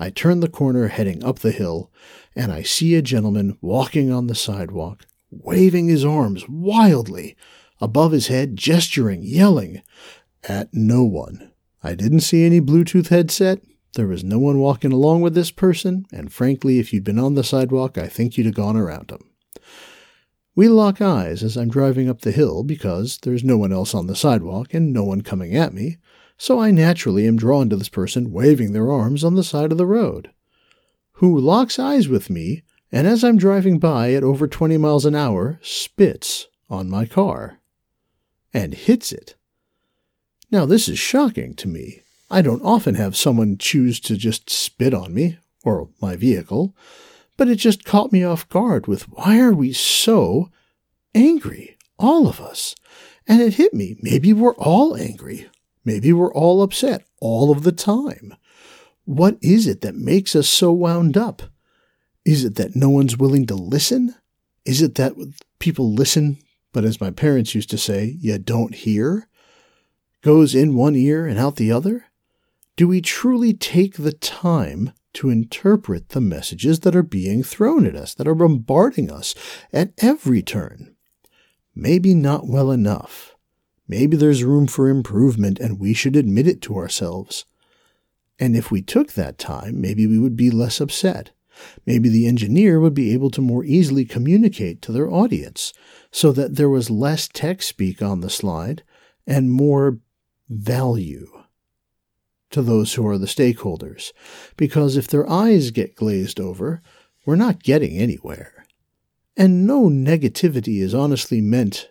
I 0.00 0.10
turn 0.10 0.40
the 0.40 0.48
corner 0.48 0.88
heading 0.88 1.22
up 1.22 1.38
the 1.38 1.52
hill, 1.52 1.92
and 2.34 2.50
I 2.50 2.62
see 2.62 2.96
a 2.96 3.02
gentleman 3.02 3.56
walking 3.60 4.10
on 4.10 4.26
the 4.26 4.34
sidewalk, 4.34 5.06
waving 5.30 5.86
his 5.86 6.04
arms 6.04 6.48
wildly 6.48 7.36
above 7.80 8.10
his 8.10 8.26
head, 8.26 8.56
gesturing, 8.56 9.22
yelling 9.22 9.82
at 10.42 10.70
no 10.74 11.04
one. 11.04 11.52
I 11.84 11.94
didn't 11.94 12.22
see 12.22 12.44
any 12.44 12.60
Bluetooth 12.60 13.10
headset. 13.10 13.60
There 13.98 14.06
was 14.06 14.22
no 14.22 14.38
one 14.38 14.60
walking 14.60 14.92
along 14.92 15.22
with 15.22 15.34
this 15.34 15.50
person, 15.50 16.06
and 16.12 16.32
frankly, 16.32 16.78
if 16.78 16.92
you'd 16.92 17.02
been 17.02 17.18
on 17.18 17.34
the 17.34 17.42
sidewalk, 17.42 17.98
I 17.98 18.06
think 18.06 18.38
you'd 18.38 18.46
have 18.46 18.54
gone 18.54 18.76
around 18.76 19.10
him. 19.10 19.28
We 20.54 20.68
lock 20.68 21.02
eyes 21.02 21.42
as 21.42 21.56
I'm 21.56 21.68
driving 21.68 22.08
up 22.08 22.20
the 22.20 22.30
hill 22.30 22.62
because 22.62 23.18
there's 23.18 23.42
no 23.42 23.58
one 23.58 23.72
else 23.72 23.96
on 23.96 24.06
the 24.06 24.14
sidewalk 24.14 24.72
and 24.72 24.92
no 24.92 25.02
one 25.02 25.22
coming 25.22 25.56
at 25.56 25.74
me, 25.74 25.96
so 26.36 26.60
I 26.60 26.70
naturally 26.70 27.26
am 27.26 27.36
drawn 27.36 27.68
to 27.70 27.76
this 27.76 27.88
person 27.88 28.30
waving 28.30 28.70
their 28.70 28.92
arms 28.92 29.24
on 29.24 29.34
the 29.34 29.42
side 29.42 29.72
of 29.72 29.78
the 29.78 29.84
road, 29.84 30.30
who 31.14 31.36
locks 31.36 31.76
eyes 31.76 32.06
with 32.06 32.30
me 32.30 32.62
and 32.92 33.04
as 33.04 33.24
I'm 33.24 33.36
driving 33.36 33.80
by 33.80 34.12
at 34.12 34.22
over 34.22 34.46
20 34.46 34.78
miles 34.78 35.06
an 35.06 35.16
hour, 35.16 35.58
spits 35.60 36.46
on 36.70 36.88
my 36.88 37.04
car 37.04 37.58
and 38.54 38.74
hits 38.74 39.10
it. 39.10 39.34
Now, 40.52 40.66
this 40.66 40.88
is 40.88 41.00
shocking 41.00 41.54
to 41.54 41.66
me. 41.66 42.04
I 42.30 42.42
don't 42.42 42.62
often 42.62 42.94
have 42.96 43.16
someone 43.16 43.58
choose 43.58 44.00
to 44.00 44.16
just 44.16 44.50
spit 44.50 44.92
on 44.92 45.14
me 45.14 45.38
or 45.64 45.88
my 46.00 46.16
vehicle, 46.16 46.76
but 47.36 47.48
it 47.48 47.56
just 47.56 47.84
caught 47.84 48.12
me 48.12 48.24
off 48.24 48.48
guard 48.48 48.86
with 48.86 49.08
why 49.08 49.38
are 49.38 49.54
we 49.54 49.72
so 49.72 50.50
angry, 51.14 51.76
all 51.98 52.28
of 52.28 52.40
us? 52.40 52.74
And 53.26 53.40
it 53.40 53.54
hit 53.54 53.74
me. 53.74 53.96
Maybe 54.00 54.32
we're 54.32 54.56
all 54.56 54.96
angry. 54.96 55.48
Maybe 55.84 56.12
we're 56.12 56.32
all 56.32 56.62
upset 56.62 57.04
all 57.20 57.50
of 57.50 57.62
the 57.62 57.72
time. 57.72 58.34
What 59.04 59.38
is 59.40 59.66
it 59.66 59.80
that 59.80 59.94
makes 59.94 60.36
us 60.36 60.48
so 60.48 60.72
wound 60.72 61.16
up? 61.16 61.42
Is 62.24 62.44
it 62.44 62.56
that 62.56 62.76
no 62.76 62.90
one's 62.90 63.16
willing 63.16 63.46
to 63.46 63.54
listen? 63.54 64.14
Is 64.64 64.82
it 64.82 64.96
that 64.96 65.14
people 65.58 65.92
listen, 65.92 66.38
but 66.72 66.84
as 66.84 67.00
my 67.00 67.10
parents 67.10 67.54
used 67.54 67.70
to 67.70 67.78
say, 67.78 68.16
you 68.20 68.38
don't 68.38 68.74
hear? 68.74 69.28
goes 70.22 70.54
in 70.54 70.74
one 70.74 70.96
ear 70.96 71.26
and 71.26 71.38
out 71.38 71.56
the 71.56 71.72
other? 71.72 72.06
Do 72.78 72.86
we 72.86 73.00
truly 73.00 73.54
take 73.54 73.96
the 73.96 74.12
time 74.12 74.92
to 75.14 75.30
interpret 75.30 76.10
the 76.10 76.20
messages 76.20 76.78
that 76.80 76.94
are 76.94 77.02
being 77.02 77.42
thrown 77.42 77.84
at 77.84 77.96
us, 77.96 78.14
that 78.14 78.28
are 78.28 78.36
bombarding 78.36 79.10
us 79.10 79.34
at 79.72 79.90
every 79.98 80.42
turn? 80.42 80.94
Maybe 81.74 82.14
not 82.14 82.46
well 82.46 82.70
enough. 82.70 83.34
Maybe 83.88 84.16
there's 84.16 84.44
room 84.44 84.68
for 84.68 84.88
improvement 84.88 85.58
and 85.58 85.80
we 85.80 85.92
should 85.92 86.14
admit 86.14 86.46
it 86.46 86.62
to 86.62 86.76
ourselves. 86.76 87.46
And 88.38 88.56
if 88.56 88.70
we 88.70 88.80
took 88.80 89.14
that 89.14 89.38
time, 89.38 89.80
maybe 89.80 90.06
we 90.06 90.20
would 90.20 90.36
be 90.36 90.48
less 90.48 90.80
upset. 90.80 91.32
Maybe 91.84 92.08
the 92.08 92.28
engineer 92.28 92.78
would 92.78 92.94
be 92.94 93.12
able 93.12 93.32
to 93.32 93.40
more 93.40 93.64
easily 93.64 94.04
communicate 94.04 94.82
to 94.82 94.92
their 94.92 95.10
audience 95.10 95.72
so 96.12 96.30
that 96.30 96.54
there 96.54 96.70
was 96.70 96.90
less 96.90 97.26
tech 97.26 97.60
speak 97.60 98.00
on 98.00 98.20
the 98.20 98.30
slide 98.30 98.84
and 99.26 99.50
more 99.50 99.98
value 100.48 101.37
to 102.50 102.62
those 102.62 102.94
who 102.94 103.06
are 103.06 103.18
the 103.18 103.26
stakeholders. 103.26 104.12
Because 104.56 104.96
if 104.96 105.08
their 105.08 105.28
eyes 105.28 105.70
get 105.70 105.94
glazed 105.94 106.40
over, 106.40 106.82
we're 107.26 107.36
not 107.36 107.62
getting 107.62 107.98
anywhere. 107.98 108.64
And 109.36 109.66
no 109.66 109.88
negativity 109.88 110.80
is 110.80 110.94
honestly 110.94 111.40
meant 111.40 111.90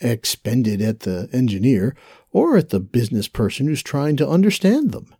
expended 0.00 0.82
at 0.82 1.00
the 1.00 1.28
engineer 1.32 1.96
or 2.30 2.56
at 2.56 2.70
the 2.70 2.80
business 2.80 3.28
person 3.28 3.66
who's 3.66 3.82
trying 3.82 4.16
to 4.16 4.28
understand 4.28 4.92
them. 4.92 5.14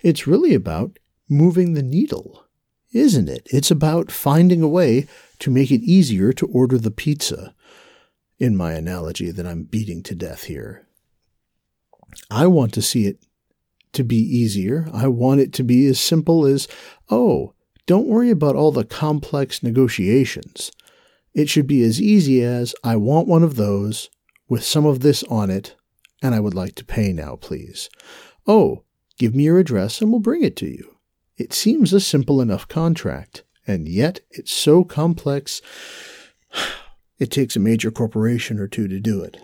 It's 0.00 0.26
really 0.26 0.54
about 0.54 0.98
moving 1.28 1.72
the 1.72 1.82
needle, 1.82 2.44
isn't 2.92 3.28
it? 3.28 3.46
It's 3.46 3.70
about 3.70 4.12
finding 4.12 4.62
a 4.62 4.68
way 4.68 5.06
to 5.40 5.50
make 5.50 5.70
it 5.70 5.82
easier 5.82 6.32
to 6.34 6.46
order 6.46 6.78
the 6.78 6.90
pizza, 6.90 7.54
in 8.38 8.56
my 8.56 8.72
analogy 8.72 9.30
that 9.30 9.46
I'm 9.46 9.64
beating 9.64 10.02
to 10.04 10.14
death 10.14 10.44
here. 10.44 10.86
I 12.30 12.46
want 12.46 12.72
to 12.74 12.82
see 12.82 13.06
it 13.06 13.24
to 13.92 14.04
be 14.04 14.16
easier. 14.16 14.88
I 14.92 15.08
want 15.08 15.40
it 15.40 15.52
to 15.54 15.62
be 15.62 15.86
as 15.86 16.00
simple 16.00 16.46
as, 16.46 16.68
oh, 17.10 17.54
don't 17.86 18.08
worry 18.08 18.30
about 18.30 18.56
all 18.56 18.72
the 18.72 18.84
complex 18.84 19.62
negotiations. 19.62 20.70
It 21.34 21.48
should 21.48 21.66
be 21.66 21.82
as 21.82 22.00
easy 22.00 22.42
as, 22.42 22.74
I 22.84 22.96
want 22.96 23.28
one 23.28 23.42
of 23.42 23.56
those 23.56 24.10
with 24.48 24.64
some 24.64 24.86
of 24.86 25.00
this 25.00 25.22
on 25.24 25.50
it, 25.50 25.74
and 26.22 26.34
I 26.34 26.40
would 26.40 26.54
like 26.54 26.74
to 26.76 26.84
pay 26.84 27.12
now, 27.12 27.36
please. 27.36 27.88
Oh, 28.46 28.82
give 29.18 29.34
me 29.34 29.44
your 29.44 29.58
address 29.58 30.00
and 30.00 30.10
we'll 30.10 30.20
bring 30.20 30.42
it 30.42 30.56
to 30.56 30.66
you. 30.66 30.96
It 31.36 31.52
seems 31.52 31.92
a 31.92 32.00
simple 32.00 32.40
enough 32.40 32.66
contract, 32.66 33.44
and 33.66 33.88
yet 33.88 34.20
it's 34.30 34.52
so 34.52 34.82
complex, 34.84 35.62
it 37.18 37.30
takes 37.30 37.56
a 37.56 37.60
major 37.60 37.90
corporation 37.90 38.58
or 38.58 38.66
two 38.66 38.88
to 38.88 38.98
do 38.98 39.22
it. 39.22 39.36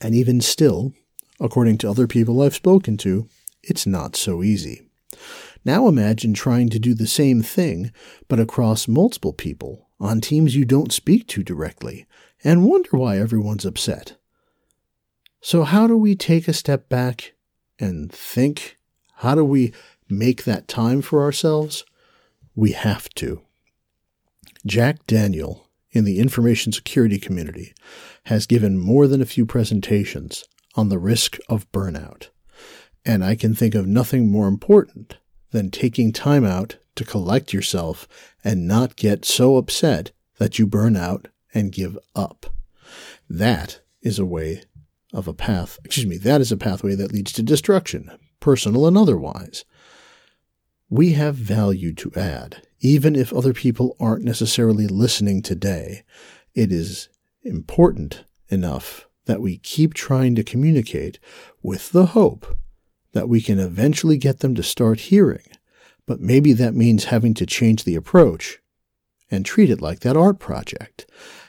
And 0.00 0.14
even 0.14 0.40
still, 0.40 0.92
according 1.40 1.78
to 1.78 1.90
other 1.90 2.06
people 2.06 2.42
I've 2.42 2.54
spoken 2.54 2.96
to, 2.98 3.28
it's 3.62 3.86
not 3.86 4.16
so 4.16 4.42
easy. 4.42 4.82
Now 5.64 5.88
imagine 5.88 6.34
trying 6.34 6.68
to 6.70 6.78
do 6.78 6.94
the 6.94 7.06
same 7.06 7.42
thing, 7.42 7.92
but 8.28 8.40
across 8.40 8.88
multiple 8.88 9.32
people, 9.32 9.88
on 10.00 10.20
teams 10.20 10.54
you 10.54 10.64
don't 10.64 10.92
speak 10.92 11.26
to 11.28 11.42
directly, 11.42 12.06
and 12.44 12.64
wonder 12.64 12.90
why 12.92 13.18
everyone's 13.18 13.64
upset. 13.64 14.16
So, 15.40 15.64
how 15.64 15.86
do 15.86 15.96
we 15.96 16.14
take 16.14 16.48
a 16.48 16.52
step 16.52 16.88
back 16.88 17.34
and 17.78 18.10
think? 18.10 18.78
How 19.16 19.34
do 19.34 19.44
we 19.44 19.72
make 20.08 20.44
that 20.44 20.68
time 20.68 21.02
for 21.02 21.22
ourselves? 21.22 21.84
We 22.54 22.72
have 22.72 23.08
to. 23.16 23.42
Jack 24.66 25.06
Daniel, 25.06 25.68
in 25.90 26.04
the 26.04 26.18
information 26.18 26.72
security 26.72 27.18
community 27.18 27.72
has 28.24 28.46
given 28.46 28.78
more 28.78 29.06
than 29.06 29.22
a 29.22 29.26
few 29.26 29.46
presentations 29.46 30.44
on 30.78 30.90
the 30.90 30.98
risk 30.98 31.38
of 31.48 31.70
burnout. 31.72 32.28
And 33.04 33.24
I 33.24 33.34
can 33.34 33.52
think 33.52 33.74
of 33.74 33.88
nothing 33.88 34.30
more 34.30 34.46
important 34.46 35.18
than 35.50 35.72
taking 35.72 36.12
time 36.12 36.44
out 36.44 36.76
to 36.94 37.04
collect 37.04 37.52
yourself 37.52 38.06
and 38.44 38.68
not 38.68 38.94
get 38.94 39.24
so 39.24 39.56
upset 39.56 40.12
that 40.38 40.56
you 40.56 40.68
burn 40.68 40.96
out 40.96 41.26
and 41.52 41.72
give 41.72 41.98
up. 42.14 42.46
That 43.28 43.80
is 44.02 44.20
a 44.20 44.24
way 44.24 44.62
of 45.12 45.26
a 45.26 45.34
path, 45.34 45.80
excuse 45.84 46.06
me, 46.06 46.16
that 46.18 46.40
is 46.40 46.52
a 46.52 46.56
pathway 46.56 46.94
that 46.94 47.12
leads 47.12 47.32
to 47.32 47.42
destruction, 47.42 48.16
personal 48.38 48.86
and 48.86 48.96
otherwise. 48.96 49.64
We 50.88 51.14
have 51.14 51.34
value 51.34 51.92
to 51.94 52.12
add, 52.14 52.62
even 52.78 53.16
if 53.16 53.32
other 53.32 53.52
people 53.52 53.96
aren't 53.98 54.24
necessarily 54.24 54.86
listening 54.86 55.42
today. 55.42 56.04
It 56.54 56.70
is 56.70 57.08
important 57.42 58.24
enough 58.48 59.07
that 59.28 59.40
we 59.40 59.58
keep 59.58 59.94
trying 59.94 60.34
to 60.34 60.42
communicate 60.42 61.20
with 61.62 61.92
the 61.92 62.06
hope 62.06 62.56
that 63.12 63.28
we 63.28 63.40
can 63.40 63.60
eventually 63.60 64.16
get 64.16 64.40
them 64.40 64.54
to 64.54 64.62
start 64.62 65.00
hearing. 65.00 65.46
But 66.06 66.20
maybe 66.20 66.54
that 66.54 66.74
means 66.74 67.04
having 67.04 67.34
to 67.34 67.46
change 67.46 67.84
the 67.84 67.94
approach 67.94 68.58
and 69.30 69.44
treat 69.44 69.70
it 69.70 69.82
like 69.82 70.00
that 70.00 70.16
art 70.16 70.38
project. 70.38 71.06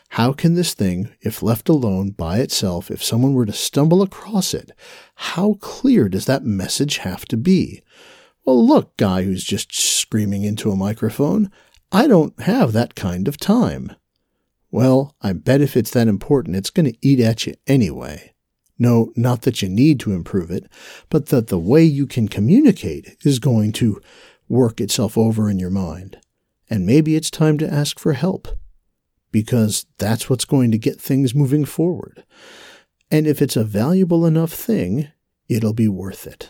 How 0.09 0.33
can 0.33 0.55
this 0.55 0.73
thing, 0.73 1.09
if 1.21 1.41
left 1.41 1.69
alone 1.69 2.09
by 2.09 2.39
itself, 2.39 2.91
if 2.91 3.01
someone 3.03 3.33
were 3.33 3.45
to 3.45 3.53
stumble 3.53 4.01
across 4.01 4.53
it, 4.53 4.71
how 5.15 5.53
clear 5.61 6.09
does 6.09 6.25
that 6.25 6.43
message 6.43 6.97
have 6.97 7.25
to 7.25 7.37
be? 7.37 7.81
Well, 8.43 8.65
look, 8.65 8.97
guy 8.97 9.23
who's 9.23 9.43
just 9.43 9.73
screaming 9.73 10.43
into 10.43 10.71
a 10.71 10.75
microphone, 10.75 11.51
I 11.91 12.07
don't 12.07 12.37
have 12.41 12.73
that 12.73 12.95
kind 12.95 13.27
of 13.27 13.37
time. 13.37 13.95
Well, 14.71 15.15
I 15.21 15.33
bet 15.33 15.61
if 15.61 15.75
it's 15.75 15.91
that 15.91 16.07
important, 16.07 16.55
it's 16.55 16.69
going 16.69 16.85
to 16.91 16.97
eat 17.01 17.19
at 17.19 17.47
you 17.47 17.55
anyway. 17.65 18.33
No, 18.77 19.11
not 19.15 19.41
that 19.41 19.61
you 19.61 19.67
need 19.67 19.99
to 20.01 20.13
improve 20.13 20.51
it, 20.51 20.69
but 21.09 21.27
that 21.27 21.47
the 21.47 21.59
way 21.59 21.83
you 21.83 22.07
can 22.07 22.27
communicate 22.27 23.17
is 23.25 23.39
going 23.39 23.73
to 23.73 24.01
work 24.47 24.79
itself 24.79 25.17
over 25.17 25.49
in 25.49 25.59
your 25.59 25.69
mind. 25.69 26.19
And 26.69 26.85
maybe 26.85 27.15
it's 27.15 27.29
time 27.29 27.57
to 27.57 27.71
ask 27.71 27.99
for 27.99 28.13
help 28.13 28.47
because 29.31 29.85
that's 29.97 30.29
what's 30.29 30.45
going 30.45 30.71
to 30.71 30.77
get 30.77 31.01
things 31.01 31.35
moving 31.35 31.65
forward. 31.65 32.23
And 33.11 33.27
if 33.27 33.41
it's 33.41 33.55
a 33.55 33.63
valuable 33.63 34.25
enough 34.25 34.53
thing, 34.53 35.09
it'll 35.47 35.73
be 35.73 35.87
worth 35.87 36.27
it. 36.27 36.49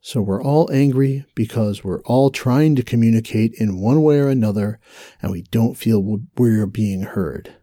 So 0.00 0.22
we're 0.22 0.42
all 0.42 0.70
angry 0.72 1.26
because 1.34 1.84
we're 1.84 2.00
all 2.02 2.30
trying 2.30 2.74
to 2.76 2.82
communicate 2.82 3.54
in 3.54 3.80
one 3.80 4.02
way 4.02 4.18
or 4.18 4.28
another 4.28 4.80
and 5.20 5.30
we 5.30 5.42
don't 5.42 5.76
feel 5.76 6.20
we're 6.36 6.66
being 6.66 7.02
heard. 7.02 7.54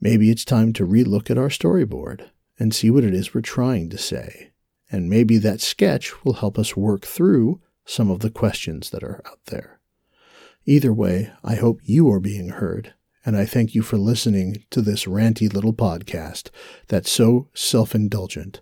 Maybe 0.00 0.30
it's 0.30 0.44
time 0.44 0.72
to 0.74 0.86
relook 0.86 1.30
at 1.30 1.38
our 1.38 1.48
storyboard 1.48 2.28
and 2.58 2.74
see 2.74 2.90
what 2.90 3.04
it 3.04 3.14
is 3.14 3.32
we're 3.32 3.40
trying 3.40 3.88
to 3.90 3.98
say. 3.98 4.52
And 4.90 5.08
maybe 5.08 5.38
that 5.38 5.60
sketch 5.62 6.24
will 6.24 6.34
help 6.34 6.58
us 6.58 6.76
work 6.76 7.06
through 7.06 7.60
some 7.84 8.10
of 8.10 8.20
the 8.20 8.30
questions 8.30 8.90
that 8.90 9.02
are 9.02 9.22
out 9.24 9.40
there. 9.46 9.80
Either 10.66 10.92
way, 10.92 11.32
I 11.42 11.54
hope 11.54 11.80
you 11.82 12.10
are 12.10 12.20
being 12.20 12.50
heard, 12.50 12.94
and 13.24 13.36
I 13.36 13.46
thank 13.46 13.74
you 13.74 13.82
for 13.82 13.96
listening 13.96 14.64
to 14.70 14.82
this 14.82 15.06
ranty 15.06 15.52
little 15.52 15.72
podcast 15.72 16.50
that's 16.88 17.10
so 17.10 17.48
self 17.54 17.94
indulgent, 17.94 18.60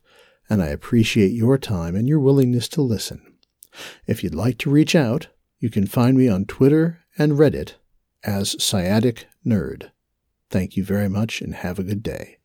and 0.51 0.61
I 0.61 0.67
appreciate 0.67 1.31
your 1.31 1.57
time 1.57 1.95
and 1.95 2.09
your 2.09 2.19
willingness 2.19 2.69
to 2.71 2.83
listen. 2.83 3.23
If 4.07 4.25
you'd 4.25 4.35
like 4.35 4.59
to 4.59 4.71
reach 4.71 4.97
out, 4.97 5.29
you 5.61 5.71
can 5.71 5.87
find 5.87 6.19
me 6.19 6.29
on 6.29 6.45
Twitter 6.45 7.01
and 7.17 7.33
Reddit 7.33 7.75
as 8.25 8.61
Sciatic 8.63 9.27
Nerd. 9.47 9.91
Thank 10.51 10.77
you 10.77 10.85
very 10.85 11.09
much 11.09 11.41
and 11.41 11.55
have 11.55 11.79
a 11.79 11.85
good 11.85 12.03
day. 12.03 12.40